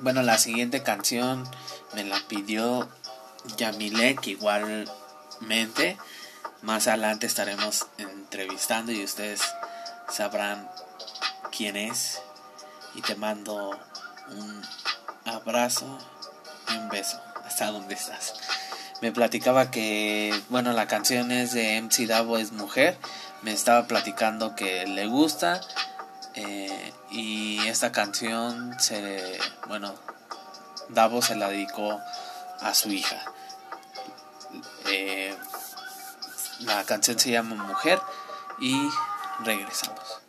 Bueno, 0.00 0.22
la 0.22 0.38
siguiente 0.38 0.82
canción 0.82 1.48
me 1.94 2.02
la 2.02 2.18
pidió 2.26 2.88
Yamilek 3.58 4.26
igualmente. 4.26 5.98
Más 6.62 6.88
adelante 6.88 7.28
estaremos 7.28 7.86
en 7.96 8.09
entrevistando 8.30 8.92
y 8.92 9.02
ustedes 9.02 9.42
sabrán 10.08 10.70
quién 11.50 11.76
es. 11.76 12.22
Y 12.94 13.02
te 13.02 13.16
mando 13.16 13.70
un 14.30 14.62
abrazo 15.24 15.98
y 16.68 16.76
un 16.76 16.88
beso 16.88 17.20
hasta 17.44 17.72
donde 17.72 17.94
estás. 17.94 18.34
Me 19.00 19.10
platicaba 19.10 19.70
que, 19.72 20.38
bueno, 20.48 20.72
la 20.72 20.86
canción 20.86 21.32
es 21.32 21.52
de 21.52 21.80
MC 21.82 22.06
Davo, 22.06 22.38
es 22.38 22.52
mujer. 22.52 22.96
Me 23.42 23.52
estaba 23.52 23.88
platicando 23.88 24.54
que 24.54 24.86
le 24.86 25.06
gusta. 25.06 25.60
Eh, 26.34 26.92
y 27.10 27.66
esta 27.66 27.90
canción 27.90 28.78
se, 28.78 29.40
bueno, 29.66 29.94
Davo 30.88 31.20
se 31.20 31.34
la 31.34 31.48
dedicó 31.48 31.98
a 32.60 32.74
su 32.74 32.90
hija. 32.90 33.24
Eh, 34.86 35.34
la 36.60 36.84
canción 36.84 37.18
se 37.18 37.30
llama 37.30 37.54
Mujer 37.54 37.98
y 38.60 38.90
regresamos. 39.44 40.19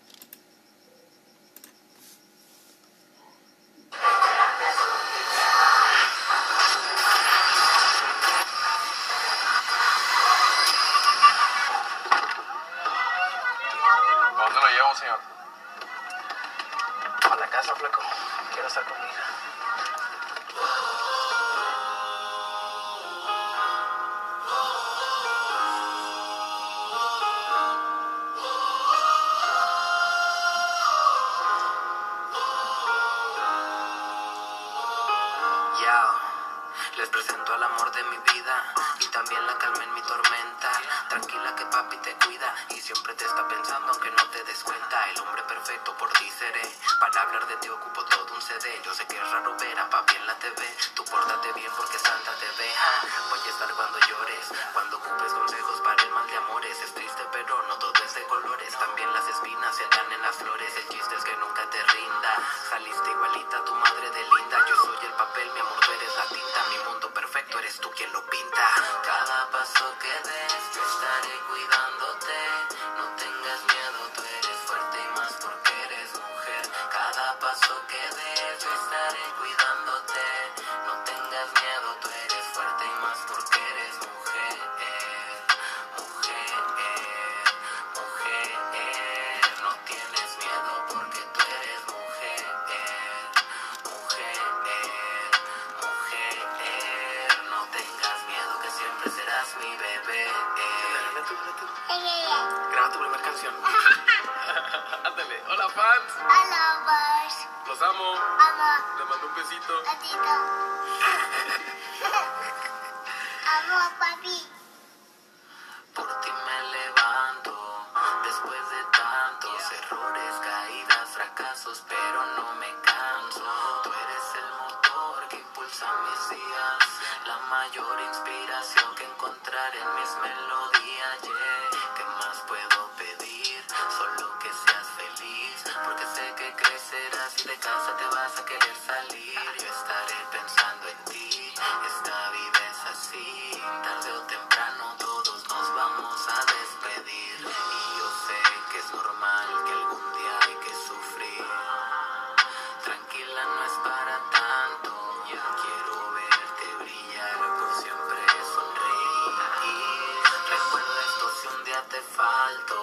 asfalto. 162.22 162.81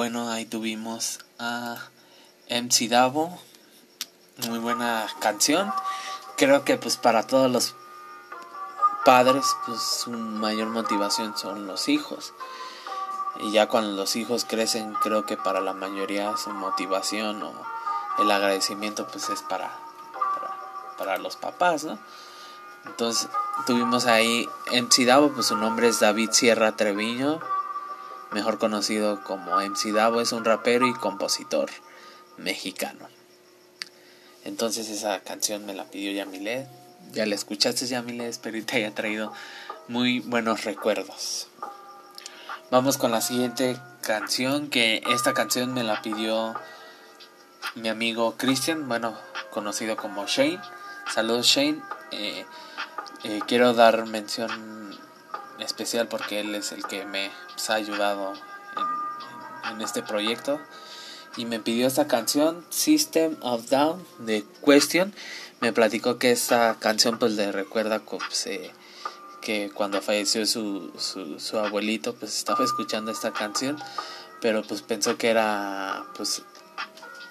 Bueno, 0.00 0.30
ahí 0.30 0.46
tuvimos 0.46 1.18
a 1.38 1.76
MC 2.48 2.88
Davo. 2.88 3.38
Muy 4.48 4.58
buena 4.58 5.06
canción. 5.18 5.70
Creo 6.38 6.64
que 6.64 6.78
pues 6.78 6.96
para 6.96 7.26
todos 7.26 7.50
los 7.50 7.74
padres 9.04 9.44
pues 9.66 9.78
su 9.82 10.10
mayor 10.10 10.68
motivación 10.68 11.36
son 11.36 11.66
los 11.66 11.90
hijos. 11.90 12.32
Y 13.40 13.52
ya 13.52 13.68
cuando 13.68 13.90
los 13.92 14.16
hijos 14.16 14.46
crecen 14.46 14.94
creo 15.02 15.26
que 15.26 15.36
para 15.36 15.60
la 15.60 15.74
mayoría 15.74 16.34
su 16.38 16.48
motivación 16.48 17.42
o 17.42 17.52
el 18.20 18.30
agradecimiento 18.30 19.06
pues 19.06 19.28
es 19.28 19.42
para, 19.42 19.70
para, 20.96 21.18
los 21.18 21.36
papás, 21.36 21.84
¿no? 21.84 21.98
Entonces 22.86 23.28
tuvimos 23.66 24.06
ahí 24.06 24.48
MC 24.72 25.04
Davo, 25.04 25.30
pues 25.32 25.48
su 25.48 25.58
nombre 25.58 25.88
es 25.88 26.00
David 26.00 26.30
Sierra 26.32 26.72
Treviño, 26.72 27.38
mejor 28.32 28.58
conocido 28.58 29.22
como 29.24 29.60
MC 29.60 29.92
Davo, 29.92 30.20
es 30.20 30.32
un 30.32 30.44
rapero 30.44 30.86
y 30.86 30.94
compositor 30.94 31.70
mexicano. 32.36 33.08
Entonces 34.44 34.88
esa 34.88 35.20
canción 35.20 35.66
me 35.66 35.74
la 35.74 35.84
pidió 35.84 36.12
Yamilet, 36.12 36.66
ya 37.12 37.26
la 37.26 37.34
escuchaste 37.34 37.86
Yamilet, 37.86 38.28
espero 38.28 38.58
que 38.58 38.62
te 38.62 38.76
haya 38.76 38.94
traído 38.94 39.32
muy 39.88 40.20
buenos 40.20 40.64
recuerdos. 40.64 41.48
Vamos 42.70 42.98
con 42.98 43.10
la 43.10 43.20
siguiente 43.20 43.76
canción, 44.00 44.70
que 44.70 45.02
esta 45.08 45.34
canción 45.34 45.74
me 45.74 45.82
la 45.82 46.00
pidió 46.02 46.54
mi 47.74 47.88
amigo 47.88 48.36
Christian, 48.36 48.88
bueno, 48.88 49.16
conocido 49.50 49.96
como 49.96 50.26
Shane. 50.26 50.60
Saludos 51.12 51.46
Shane. 51.46 51.82
Eh, 52.12 52.44
eh, 53.24 53.40
quiero 53.46 53.74
dar 53.74 54.06
mención 54.06 54.79
especial 55.62 56.08
porque 56.08 56.40
él 56.40 56.54
es 56.54 56.72
el 56.72 56.84
que 56.84 57.04
me 57.04 57.30
ha 57.68 57.74
ayudado 57.74 58.32
en, 58.34 59.72
en, 59.72 59.80
este 59.80 60.02
proyecto. 60.02 60.60
Y 61.36 61.44
me 61.44 61.60
pidió 61.60 61.86
esta 61.86 62.08
canción, 62.08 62.64
System 62.70 63.36
of 63.40 63.68
Down, 63.68 64.04
de 64.18 64.44
Question. 64.64 65.14
Me 65.60 65.72
platicó 65.72 66.18
que 66.18 66.32
esta 66.32 66.76
canción 66.78 67.18
pues 67.18 67.32
le 67.32 67.52
recuerda 67.52 68.00
pues, 68.00 68.46
eh, 68.46 68.72
que 69.40 69.70
cuando 69.72 70.02
falleció 70.02 70.44
su, 70.46 70.92
su, 70.98 71.38
su 71.38 71.58
abuelito 71.58 72.14
pues 72.14 72.36
estaba 72.36 72.64
escuchando 72.64 73.12
esta 73.12 73.32
canción. 73.32 73.78
Pero 74.40 74.62
pues 74.62 74.82
pensó 74.82 75.16
que 75.18 75.28
era 75.28 76.04
pues 76.16 76.42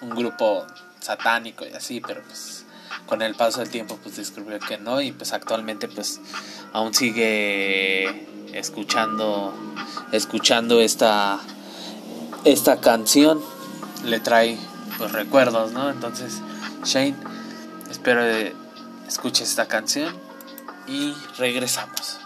un 0.00 0.10
grupo 0.10 0.66
satánico 1.00 1.66
y 1.66 1.72
así, 1.72 2.00
pero 2.00 2.22
pues 2.22 2.64
con 3.06 3.22
el 3.22 3.34
paso 3.34 3.60
del 3.60 3.70
tiempo 3.70 3.98
pues 4.02 4.16
descubrió 4.16 4.58
que 4.60 4.78
no 4.78 5.00
y 5.00 5.12
pues 5.12 5.32
actualmente 5.32 5.88
pues 5.88 6.20
aún 6.72 6.94
sigue 6.94 8.26
escuchando 8.52 9.54
escuchando 10.12 10.80
esta 10.80 11.40
esta 12.44 12.80
canción. 12.80 13.40
Le 14.04 14.20
trae 14.20 14.58
pues 14.98 15.12
recuerdos 15.12 15.72
no 15.72 15.90
entonces 15.90 16.40
Shane 16.84 17.16
espero 17.90 18.24
escuches 19.06 19.50
esta 19.50 19.66
canción 19.66 20.14
y 20.86 21.14
regresamos 21.36 22.20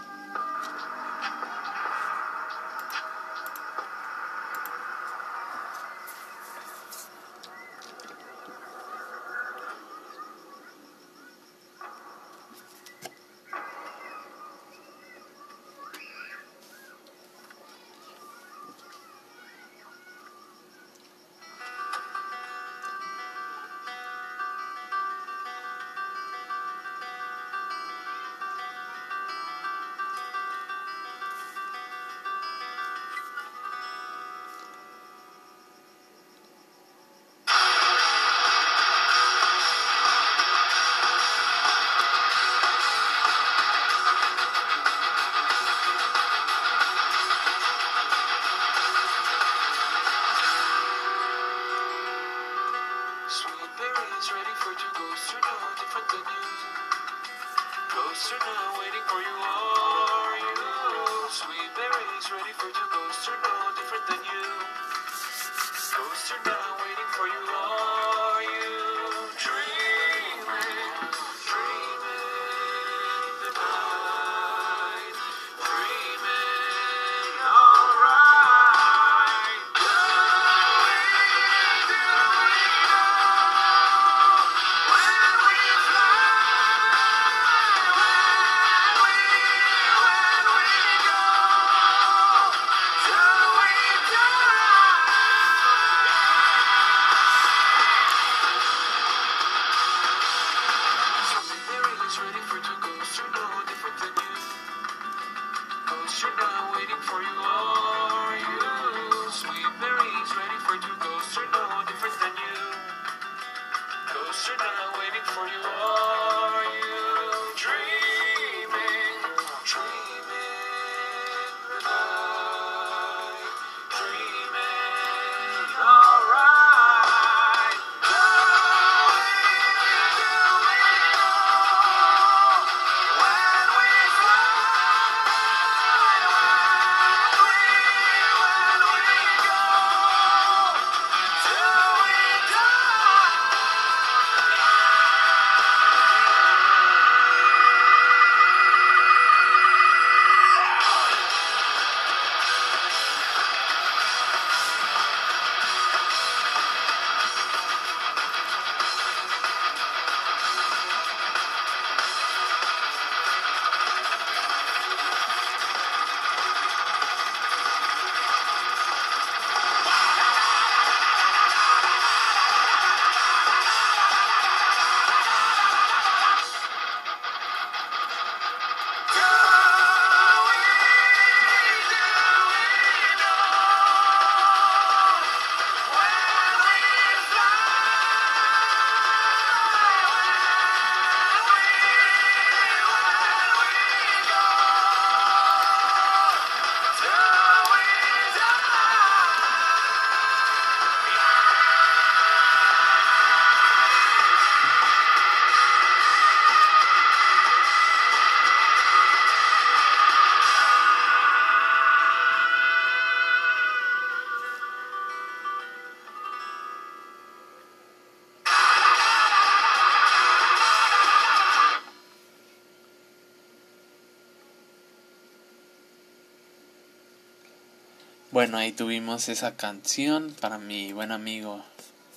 Bueno, 228.35 228.59
ahí 228.59 228.73
tuvimos 228.73 229.29
esa 229.29 229.55
canción 229.55 230.35
para 230.41 230.59
mi 230.59 230.93
buen 230.93 231.13
amigo 231.13 231.65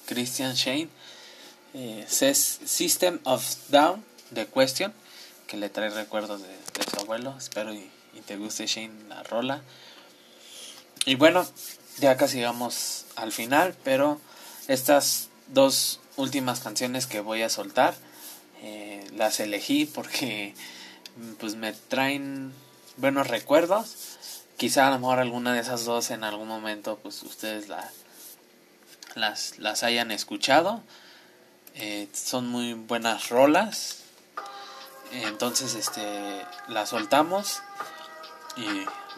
Christian 0.08 0.56
Shane. 0.56 0.90
Eh, 1.76 2.08
System 2.10 3.20
of 3.24 3.46
Down 3.70 4.04
de 4.32 4.48
Question, 4.48 4.92
que 5.46 5.58
le 5.58 5.70
trae 5.70 5.92
recuerdos 5.92 6.42
de, 6.42 6.48
su 6.90 7.00
abuelo. 7.02 7.36
Espero 7.38 7.72
y, 7.72 7.88
te 8.26 8.36
guste 8.36 8.66
Shane 8.66 9.08
la 9.08 9.22
rola. 9.22 9.62
Y 11.06 11.14
bueno, 11.14 11.46
ya 12.00 12.18
casi 12.18 12.38
llegamos 12.38 13.06
al 13.16 13.32
final, 13.32 13.76
pero 13.84 14.20
estas 14.68 15.30
dos 15.50 16.00
últimas 16.16 16.62
canciones 16.62 17.06
que 17.06 17.20
voy 17.20 17.44
a 17.44 17.50
soltar 17.50 17.94
eh, 18.64 19.06
las 19.16 19.40
elegí 19.40 19.86
porque 19.86 20.56
pues 21.40 21.54
me 21.54 21.74
traen 21.74 22.54
buenos 22.98 23.28
recuerdos 23.28 24.18
quizá 24.58 24.88
a 24.88 24.92
lo 24.92 25.00
mejor 25.00 25.20
alguna 25.20 25.54
de 25.54 25.62
esas 25.62 25.86
dos 25.86 26.12
en 26.12 26.24
algún 26.24 26.48
momento 26.48 27.00
pues 27.02 27.22
ustedes 27.24 27.70
la, 27.70 27.90
las, 29.16 29.60
las 29.60 29.84
hayan 29.84 30.12
escuchado. 30.12 30.82
Eh, 31.76 32.10
son 32.12 32.48
muy 32.48 32.74
buenas 32.74 33.30
rolas. 33.30 34.00
Entonces 35.12 35.76
este 35.76 36.02
las 36.68 36.90
soltamos 36.90 37.62
y 38.58 38.68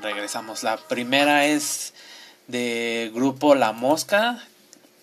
regresamos. 0.01 0.63
La 0.63 0.77
primera 0.77 1.45
es 1.45 1.93
de 2.47 3.09
grupo 3.13 3.55
La 3.55 3.71
Mosca. 3.71 4.43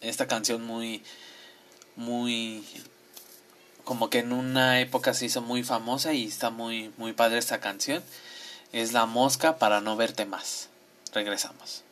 Esta 0.03 0.29
canción 0.29 0.65
muy 0.65 1.03
muy 1.97 2.63
como 3.85 4.11
que 4.11 4.19
en 4.19 4.33
una 4.33 4.81
época 4.81 5.15
se 5.15 5.27
hizo 5.27 5.41
muy 5.41 5.63
famosa 5.63 6.13
y 6.13 6.27
está 6.27 6.51
muy 6.51 6.93
muy 6.99 7.15
padre 7.15 7.39
esta 7.39 7.61
canción 7.61 8.03
es 8.77 8.93
la 8.93 9.07
mosca 9.07 9.57
para 9.57 9.81
no 9.81 9.97
verte 9.97 10.27
más. 10.27 10.69
Regresamos. 11.13 11.86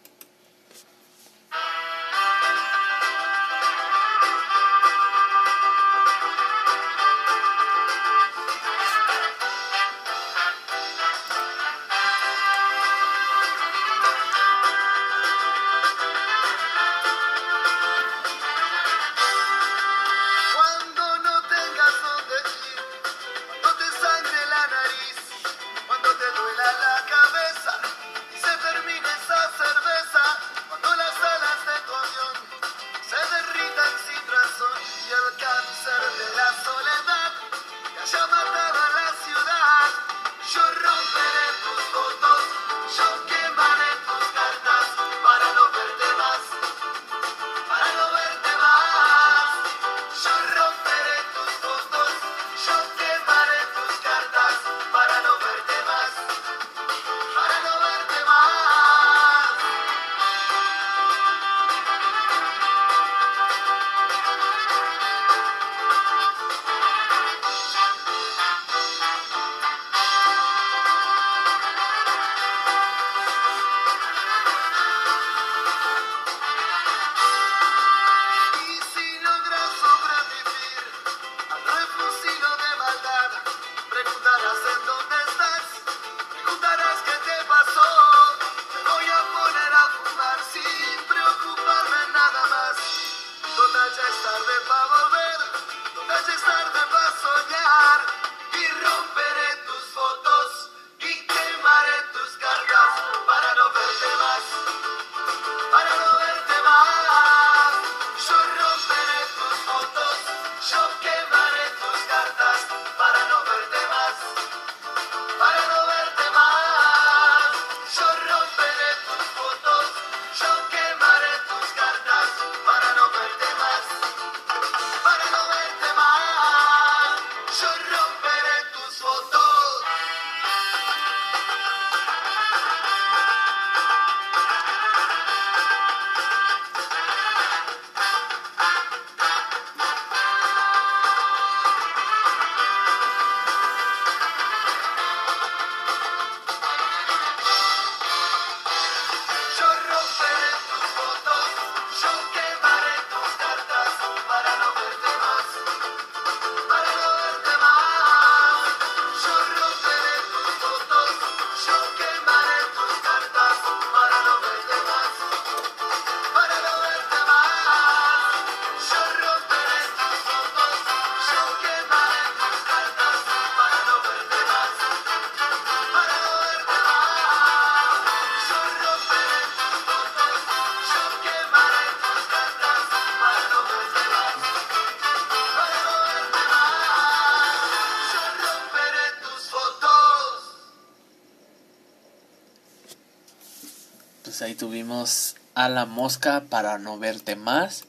A 195.54 195.68
la 195.68 195.86
mosca 195.86 196.44
para 196.48 196.78
no 196.78 196.98
verte 196.98 197.36
más. 197.36 197.84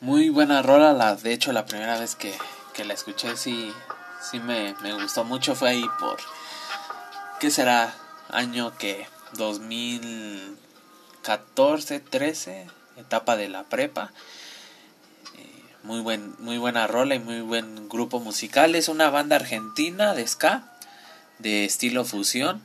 Muy 0.00 0.30
buena 0.30 0.62
rola, 0.62 0.92
la, 0.92 1.16
de 1.16 1.32
hecho 1.32 1.50
la 1.52 1.66
primera 1.66 1.98
vez 1.98 2.14
que, 2.14 2.32
la 2.84 2.94
escuché 2.94 3.36
sí, 3.36 3.72
sí 4.22 4.38
me, 4.38 4.76
me, 4.82 4.94
gustó 4.94 5.24
mucho. 5.24 5.56
Fue 5.56 5.70
ahí 5.70 5.84
por, 5.98 6.18
¿qué 7.40 7.50
será? 7.50 7.92
Año 8.30 8.76
que 8.78 9.08
2014, 9.36 11.98
13, 12.00 12.66
etapa 12.96 13.36
de 13.36 13.48
la 13.48 13.64
prepa. 13.64 14.12
Eh, 15.36 15.64
muy, 15.82 16.00
buen, 16.00 16.36
muy 16.38 16.58
buena 16.58 16.86
rola 16.86 17.16
y 17.16 17.18
muy 17.18 17.40
buen 17.40 17.88
grupo 17.88 18.20
musical. 18.20 18.76
Es 18.76 18.88
una 18.88 19.10
banda 19.10 19.34
argentina 19.36 20.14
de 20.14 20.26
ska, 20.26 20.72
de 21.38 21.64
estilo 21.64 22.04
fusión. 22.04 22.62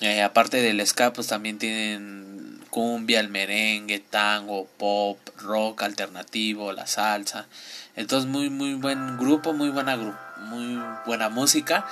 Eh, 0.00 0.22
aparte 0.22 0.60
del 0.60 0.84
ska, 0.86 1.12
pues 1.12 1.26
también 1.28 1.58
tienen 1.58 2.27
cumbia, 2.70 3.20
el 3.20 3.28
merengue, 3.28 3.98
tango, 3.98 4.66
pop, 4.78 5.18
rock 5.38 5.82
alternativo, 5.82 6.72
la 6.72 6.86
salsa. 6.86 7.46
Entonces 7.96 8.28
muy 8.28 8.50
muy 8.50 8.74
buen 8.74 9.18
grupo, 9.18 9.52
muy 9.52 9.70
buena 9.70 9.96
muy 10.38 10.80
buena 11.06 11.28
música 11.28 11.84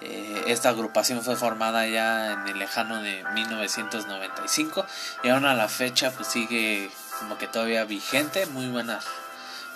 Eh, 0.00 0.44
esta 0.48 0.70
agrupación 0.70 1.22
fue 1.22 1.36
formada 1.36 1.86
ya 1.86 2.32
en 2.32 2.48
el 2.48 2.58
lejano 2.58 3.00
de 3.00 3.24
1995 3.32 4.84
y 5.22 5.28
aún 5.30 5.46
a 5.46 5.54
la 5.54 5.68
fecha 5.68 6.10
pues 6.10 6.28
sigue 6.28 6.90
como 7.20 7.38
que 7.38 7.46
todavía 7.46 7.84
vigente, 7.84 8.44
muy 8.46 8.68
buenas, 8.68 9.04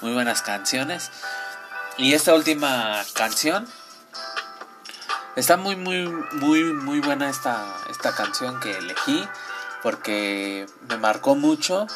muy 0.03 0.13
buenas 0.13 0.43
canciones. 0.43 1.11
Y 1.97 2.13
esta 2.15 2.35
última 2.35 3.03
canción 3.15 3.67
está 5.37 5.57
muy 5.57 5.77
muy 5.77 6.09
muy 6.33 6.63
muy 6.65 7.01
buena 7.01 7.31
esta 7.31 7.65
esta 7.89 8.15
canción 8.15 8.61
que 8.61 8.77
elegí 8.77 9.25
porque 9.83 10.67
me 10.89 10.97
marcó 10.97 11.35
mucho 11.35 11.87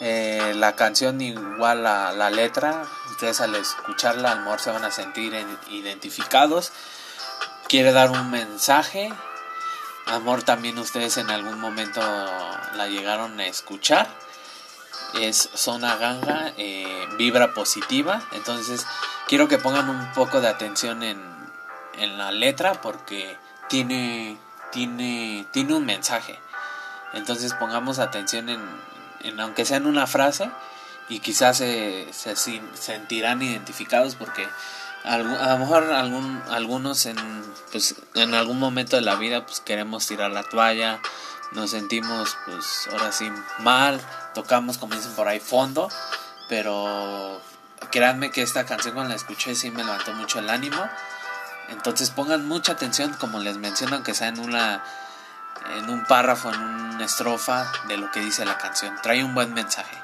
eh, 0.00 0.52
la 0.56 0.74
canción 0.74 1.20
igual 1.20 1.84
la, 1.84 2.12
la 2.12 2.30
letra 2.30 2.84
ustedes 3.10 3.40
al 3.40 3.54
escucharla 3.54 4.32
al 4.32 4.40
mejor 4.40 4.60
se 4.60 4.70
van 4.70 4.84
a 4.84 4.90
sentir 4.90 5.34
identificados 5.70 6.72
quiere 7.68 7.92
dar 7.92 8.10
un 8.10 8.30
mensaje 8.30 9.12
amor 10.06 10.42
también 10.42 10.78
ustedes 10.78 11.16
en 11.16 11.30
algún 11.30 11.60
momento 11.60 12.00
la 12.74 12.88
llegaron 12.88 13.38
a 13.40 13.46
escuchar 13.46 14.08
es 15.20 15.48
zona 15.54 15.96
ganga 15.96 16.52
eh, 16.56 17.06
vibra 17.16 17.54
positiva 17.54 18.22
entonces 18.32 18.86
quiero 19.28 19.48
que 19.48 19.58
pongan 19.58 19.88
un 19.88 20.12
poco 20.12 20.40
de 20.40 20.48
atención 20.48 21.02
en, 21.02 21.22
en 21.98 22.18
la 22.18 22.32
letra 22.32 22.80
porque 22.80 23.36
tiene 23.68 24.38
tiene 24.72 25.46
tiene 25.52 25.74
un 25.74 25.86
mensaje 25.86 26.38
entonces 27.14 27.54
pongamos 27.54 27.98
atención 27.98 28.48
en, 28.48 28.60
en 29.22 29.40
aunque 29.40 29.64
sea 29.64 29.78
en 29.78 29.86
una 29.86 30.06
frase 30.06 30.50
y 31.08 31.20
quizás 31.20 31.58
se, 31.58 32.08
se 32.12 32.34
sentirán 32.74 33.42
identificados 33.42 34.14
porque 34.14 34.48
a 35.04 35.18
lo 35.18 35.58
mejor 35.58 35.92
algún, 35.92 36.42
algunos 36.48 37.04
en, 37.06 37.16
pues, 37.70 37.94
en 38.14 38.34
algún 38.34 38.58
momento 38.58 38.96
de 38.96 39.02
la 39.02 39.16
vida 39.16 39.44
pues 39.44 39.60
queremos 39.60 40.06
tirar 40.06 40.30
la 40.30 40.44
toalla, 40.44 41.00
nos 41.52 41.70
sentimos 41.70 42.36
pues 42.46 42.88
ahora 42.90 43.12
sí 43.12 43.30
mal, 43.58 44.00
tocamos 44.34 44.78
como 44.78 44.96
por 45.14 45.28
ahí 45.28 45.40
fondo, 45.40 45.88
pero 46.48 47.40
créanme 47.90 48.30
que 48.30 48.42
esta 48.42 48.64
canción 48.64 48.94
cuando 48.94 49.10
la 49.10 49.16
escuché 49.16 49.54
sí 49.54 49.70
me 49.70 49.84
levantó 49.84 50.12
mucho 50.14 50.38
el 50.38 50.48
ánimo. 50.48 50.88
Entonces 51.68 52.10
pongan 52.10 52.46
mucha 52.46 52.72
atención 52.72 53.14
como 53.14 53.38
les 53.38 53.56
menciono 53.56 54.02
que 54.02 54.14
sea 54.14 54.28
en 54.28 54.38
una 54.38 54.84
en 55.76 55.90
un 55.90 56.04
párrafo, 56.04 56.52
en 56.52 56.60
una 56.60 57.04
estrofa 57.04 57.70
de 57.88 57.96
lo 57.96 58.10
que 58.10 58.20
dice 58.20 58.44
la 58.44 58.58
canción. 58.58 58.94
Trae 59.02 59.24
un 59.24 59.34
buen 59.34 59.52
mensaje. 59.54 60.03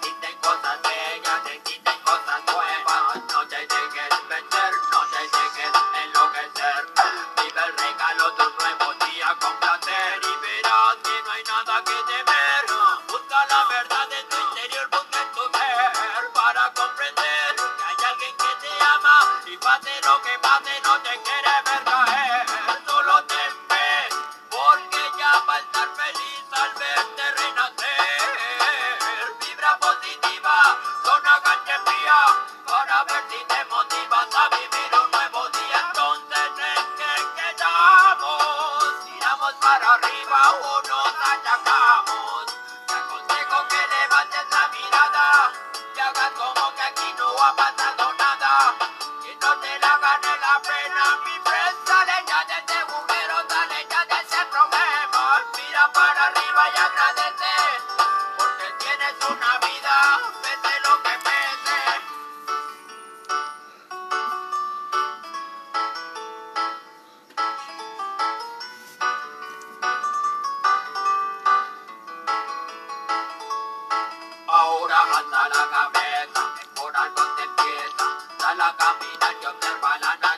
levanta 75.11 75.49
la 75.49 75.69
cabeza, 75.69 76.55
el 76.61 76.69
corazón 76.79 77.27
te 77.35 77.43
empieza, 77.43 78.17
sal 78.39 78.61
a 78.61 78.75
caminar 78.77 79.35
y 79.41 79.45
observa 79.45 79.97
la 79.99 80.30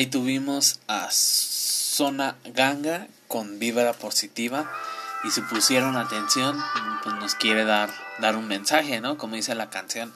ahí 0.00 0.06
tuvimos 0.06 0.80
a 0.88 1.08
Zona 1.10 2.34
Ganga 2.54 3.06
con 3.28 3.58
vibra 3.58 3.92
positiva 3.92 4.64
y 5.24 5.30
si 5.30 5.42
pusieron 5.42 5.98
atención, 5.98 6.58
pues 7.02 7.16
nos 7.16 7.34
quiere 7.34 7.66
dar, 7.66 7.90
dar 8.18 8.36
un 8.36 8.48
mensaje, 8.48 9.02
¿no? 9.02 9.18
Como 9.18 9.36
dice 9.36 9.54
la 9.54 9.68
canción. 9.68 10.10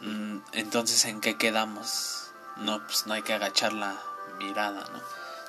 Mm, 0.00 0.36
entonces, 0.52 1.06
¿en 1.06 1.20
qué 1.20 1.36
quedamos? 1.36 2.30
No, 2.58 2.86
pues 2.86 3.08
no 3.08 3.14
hay 3.14 3.22
que 3.22 3.32
agachar 3.32 3.72
la 3.72 3.96
mirada, 4.38 4.84
¿no? 4.92 5.00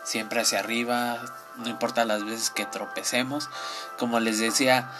Siempre 0.04 0.42
hacia 0.42 0.58
arriba, 0.58 1.22
no 1.58 1.70
importa 1.70 2.04
las 2.04 2.26
veces 2.26 2.50
que 2.50 2.66
tropecemos. 2.66 3.48
Como 4.00 4.20
les 4.20 4.40
decía, 4.40 4.92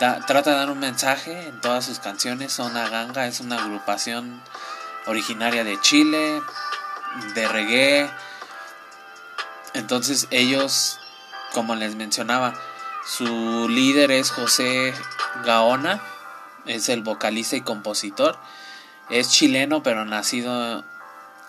trata 0.00 0.50
de 0.50 0.56
dar 0.56 0.70
un 0.70 0.80
mensaje 0.80 1.46
en 1.46 1.60
todas 1.60 1.84
sus 1.84 2.00
canciones. 2.00 2.52
Zona 2.52 2.88
Ganga 2.88 3.28
es 3.28 3.38
una 3.38 3.62
agrupación 3.62 4.42
originaria 5.06 5.64
de 5.64 5.80
Chile, 5.80 6.42
de 7.34 7.48
reggae. 7.48 8.10
Entonces 9.74 10.28
ellos, 10.30 10.98
como 11.52 11.74
les 11.74 11.94
mencionaba, 11.96 12.54
su 13.06 13.68
líder 13.68 14.10
es 14.10 14.30
José 14.30 14.94
Gaona, 15.44 16.00
es 16.66 16.88
el 16.88 17.02
vocalista 17.02 17.56
y 17.56 17.60
compositor. 17.60 18.38
Es 19.10 19.30
chileno, 19.30 19.82
pero 19.82 20.04
nacido 20.04 20.84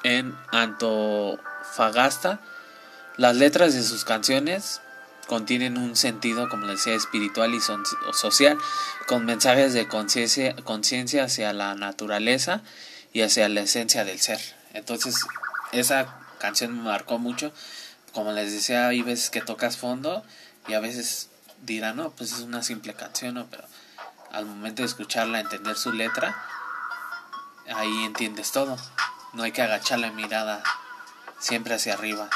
en 0.03 0.35
Antofagasta. 0.51 2.39
Las 3.15 3.37
letras 3.37 3.73
de 3.73 3.83
sus 3.83 4.03
canciones 4.03 4.81
contienen 5.27 5.77
un 5.77 5.95
sentido, 5.95 6.49
como 6.49 6.65
les 6.65 6.77
decía, 6.77 6.95
espiritual 6.95 7.55
y 7.55 7.61
social, 7.61 8.57
con 9.07 9.25
mensajes 9.25 9.73
de 9.73 9.87
conciencia 9.87 11.23
hacia 11.23 11.53
la 11.53 11.75
naturaleza 11.75 12.61
y 13.15 13.21
hacia 13.21 13.47
la 13.47 13.61
esencia 13.61 14.03
del 14.03 14.19
ser. 14.19 14.41
Entonces, 14.73 15.25
esa 15.71 16.17
canción 16.37 16.75
me 16.75 16.83
marcó 16.83 17.17
mucho. 17.17 17.53
Como 18.11 18.33
les 18.33 18.51
decía, 18.51 18.89
hay 18.89 19.03
veces 19.03 19.29
que 19.29 19.39
tocas 19.39 19.77
fondo 19.77 20.21
y 20.67 20.73
a 20.73 20.81
veces 20.81 21.29
dirán, 21.61 21.95
no, 21.95 22.09
pues 22.09 22.33
es 22.33 22.39
una 22.39 22.61
simple 22.61 22.93
canción, 22.93 23.35
¿no? 23.35 23.47
pero 23.49 23.63
al 24.33 24.45
momento 24.45 24.81
de 24.81 24.87
escucharla, 24.89 25.39
entender 25.39 25.77
su 25.77 25.93
letra, 25.93 26.35
ahí 27.73 28.03
entiendes 28.03 28.51
todo. 28.51 28.75
No 29.31 29.43
hay 29.43 29.53
que 29.53 29.61
agachar 29.61 29.99
la 29.99 30.11
mirada 30.11 30.61
siempre 31.39 31.75
hacia 31.75 31.93
arriba. 31.93 32.29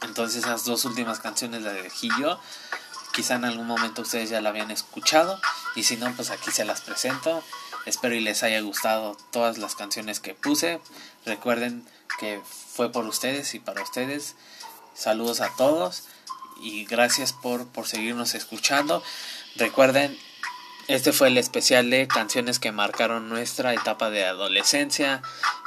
Entonces 0.00 0.42
esas 0.42 0.64
dos 0.64 0.86
últimas 0.86 1.20
canciones 1.20 1.60
las 1.60 1.76
elegí 1.76 2.08
yo. 2.18 2.40
Quizá 3.12 3.34
en 3.34 3.44
algún 3.44 3.66
momento 3.66 4.00
ustedes 4.00 4.30
ya 4.30 4.40
la 4.40 4.48
habían 4.48 4.70
escuchado. 4.70 5.38
Y 5.76 5.82
si 5.82 5.98
no, 5.98 6.10
pues 6.16 6.30
aquí 6.30 6.50
se 6.50 6.64
las 6.64 6.80
presento. 6.80 7.44
Espero 7.86 8.14
y 8.14 8.20
les 8.20 8.42
haya 8.42 8.60
gustado 8.60 9.16
todas 9.30 9.58
las 9.58 9.74
canciones 9.74 10.20
que 10.20 10.34
puse. 10.34 10.80
Recuerden 11.24 11.84
que 12.18 12.40
fue 12.44 12.92
por 12.92 13.06
ustedes 13.06 13.54
y 13.54 13.58
para 13.58 13.82
ustedes. 13.82 14.36
Saludos 14.94 15.40
a 15.40 15.50
todos 15.56 16.04
y 16.60 16.84
gracias 16.84 17.32
por, 17.32 17.66
por 17.66 17.86
seguirnos 17.86 18.34
escuchando. 18.34 19.02
Recuerden, 19.56 20.18
este 20.88 21.12
fue 21.12 21.28
el 21.28 21.38
especial 21.38 21.88
de 21.90 22.08
canciones 22.08 22.58
que 22.58 22.72
marcaron 22.72 23.28
nuestra 23.28 23.72
etapa 23.72 24.10
de 24.10 24.24
adolescencia, 24.24 25.22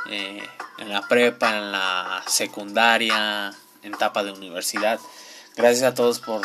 eh, 0.09 0.47
en 0.78 0.89
la 0.89 1.07
prepa, 1.07 1.57
en 1.57 1.72
la 1.72 2.24
secundaria, 2.28 3.53
en 3.84 3.93
etapa 3.93 4.24
de 4.24 4.32
universidad. 4.32 4.99
Gracias 5.55 5.84
a 5.84 5.93
todos 5.93 6.20
por, 6.20 6.41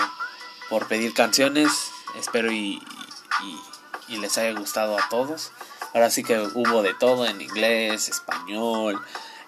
por 0.68 0.86
pedir 0.86 1.12
canciones. 1.14 1.70
Espero 2.18 2.52
y, 2.52 2.80
y 4.08 4.18
les 4.18 4.38
haya 4.38 4.58
gustado 4.58 4.98
a 4.98 5.08
todos. 5.08 5.52
Ahora 5.94 6.10
sí 6.10 6.22
que 6.22 6.38
hubo 6.38 6.82
de 6.82 6.94
todo 6.94 7.26
en 7.26 7.40
inglés, 7.40 8.08
español, 8.08 9.02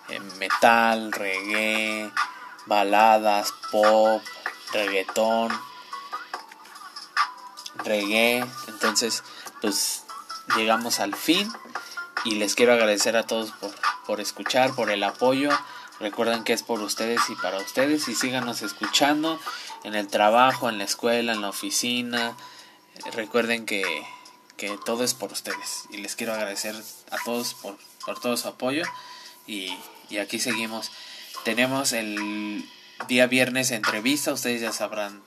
en 0.09 0.39
metal, 0.39 1.13
reggae, 1.13 2.11
baladas, 2.67 3.53
pop, 3.71 4.23
reggaetón, 4.73 5.51
reggae. 7.85 8.45
Entonces, 8.69 9.23
pues 9.61 10.05
llegamos 10.57 11.01
al 11.01 11.15
fin 11.15 11.51
y 12.25 12.37
les 12.37 12.55
quiero 12.55 12.73
agradecer 12.73 13.17
a 13.17 13.27
todos 13.27 13.53
por, 13.53 13.71
por 14.07 14.21
escuchar, 14.21 14.75
por 14.75 14.91
el 14.91 15.03
apoyo. 15.03 15.51
Recuerden 16.01 16.45
que 16.45 16.55
es 16.55 16.63
por 16.63 16.81
ustedes 16.81 17.21
y 17.29 17.35
para 17.37 17.59
ustedes 17.59 18.09
y 18.09 18.15
síganos 18.15 18.63
escuchando 18.63 19.39
en 19.85 19.95
el 19.95 20.09
trabajo, 20.09 20.69
en 20.69 20.79
la 20.79 20.85
escuela, 20.85 21.33
en 21.33 21.43
la 21.43 21.51
oficina. 21.51 22.35
Recuerden 23.13 23.67
que 23.67 24.07
que 24.61 24.79
todo 24.85 25.03
es 25.05 25.15
por 25.15 25.33
ustedes. 25.33 25.85
Y 25.89 25.97
les 25.97 26.17
quiero 26.17 26.35
agradecer 26.35 26.77
a 27.11 27.17
todos 27.25 27.55
por, 27.55 27.79
por 28.05 28.21
todo 28.21 28.37
su 28.37 28.47
apoyo. 28.47 28.85
Y, 29.47 29.75
y 30.11 30.19
aquí 30.19 30.39
seguimos. 30.39 30.93
Tenemos 31.45 31.95
el 31.95 32.69
día 33.09 33.27
viernes 33.27 33.71
entrevista, 33.71 34.35
ustedes 34.35 34.61
ya 34.61 34.71
sabrán 34.71 35.23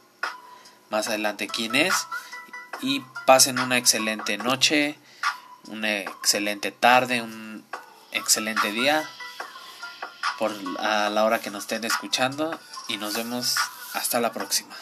más 0.92 1.08
adelante 1.08 1.48
quién 1.48 1.76
es. 1.76 1.96
Y 2.84 3.00
pasen 3.26 3.58
una 3.58 3.80
excelente 3.80 4.38
noche, 4.38 5.00
una 5.68 6.02
excelente 6.02 6.72
tarde, 6.72 7.24
un 7.24 7.66
excelente 8.12 8.72
día 8.72 9.10
por 10.38 10.52
a 10.78 11.10
la 11.10 11.24
hora 11.24 11.40
que 11.40 11.50
nos 11.50 11.64
estén 11.64 11.86
escuchando 11.86 12.60
y 12.88 12.98
nos 12.98 13.16
vemos 13.16 13.56
hasta 13.94 14.20
la 14.22 14.32
próxima. 14.32 14.76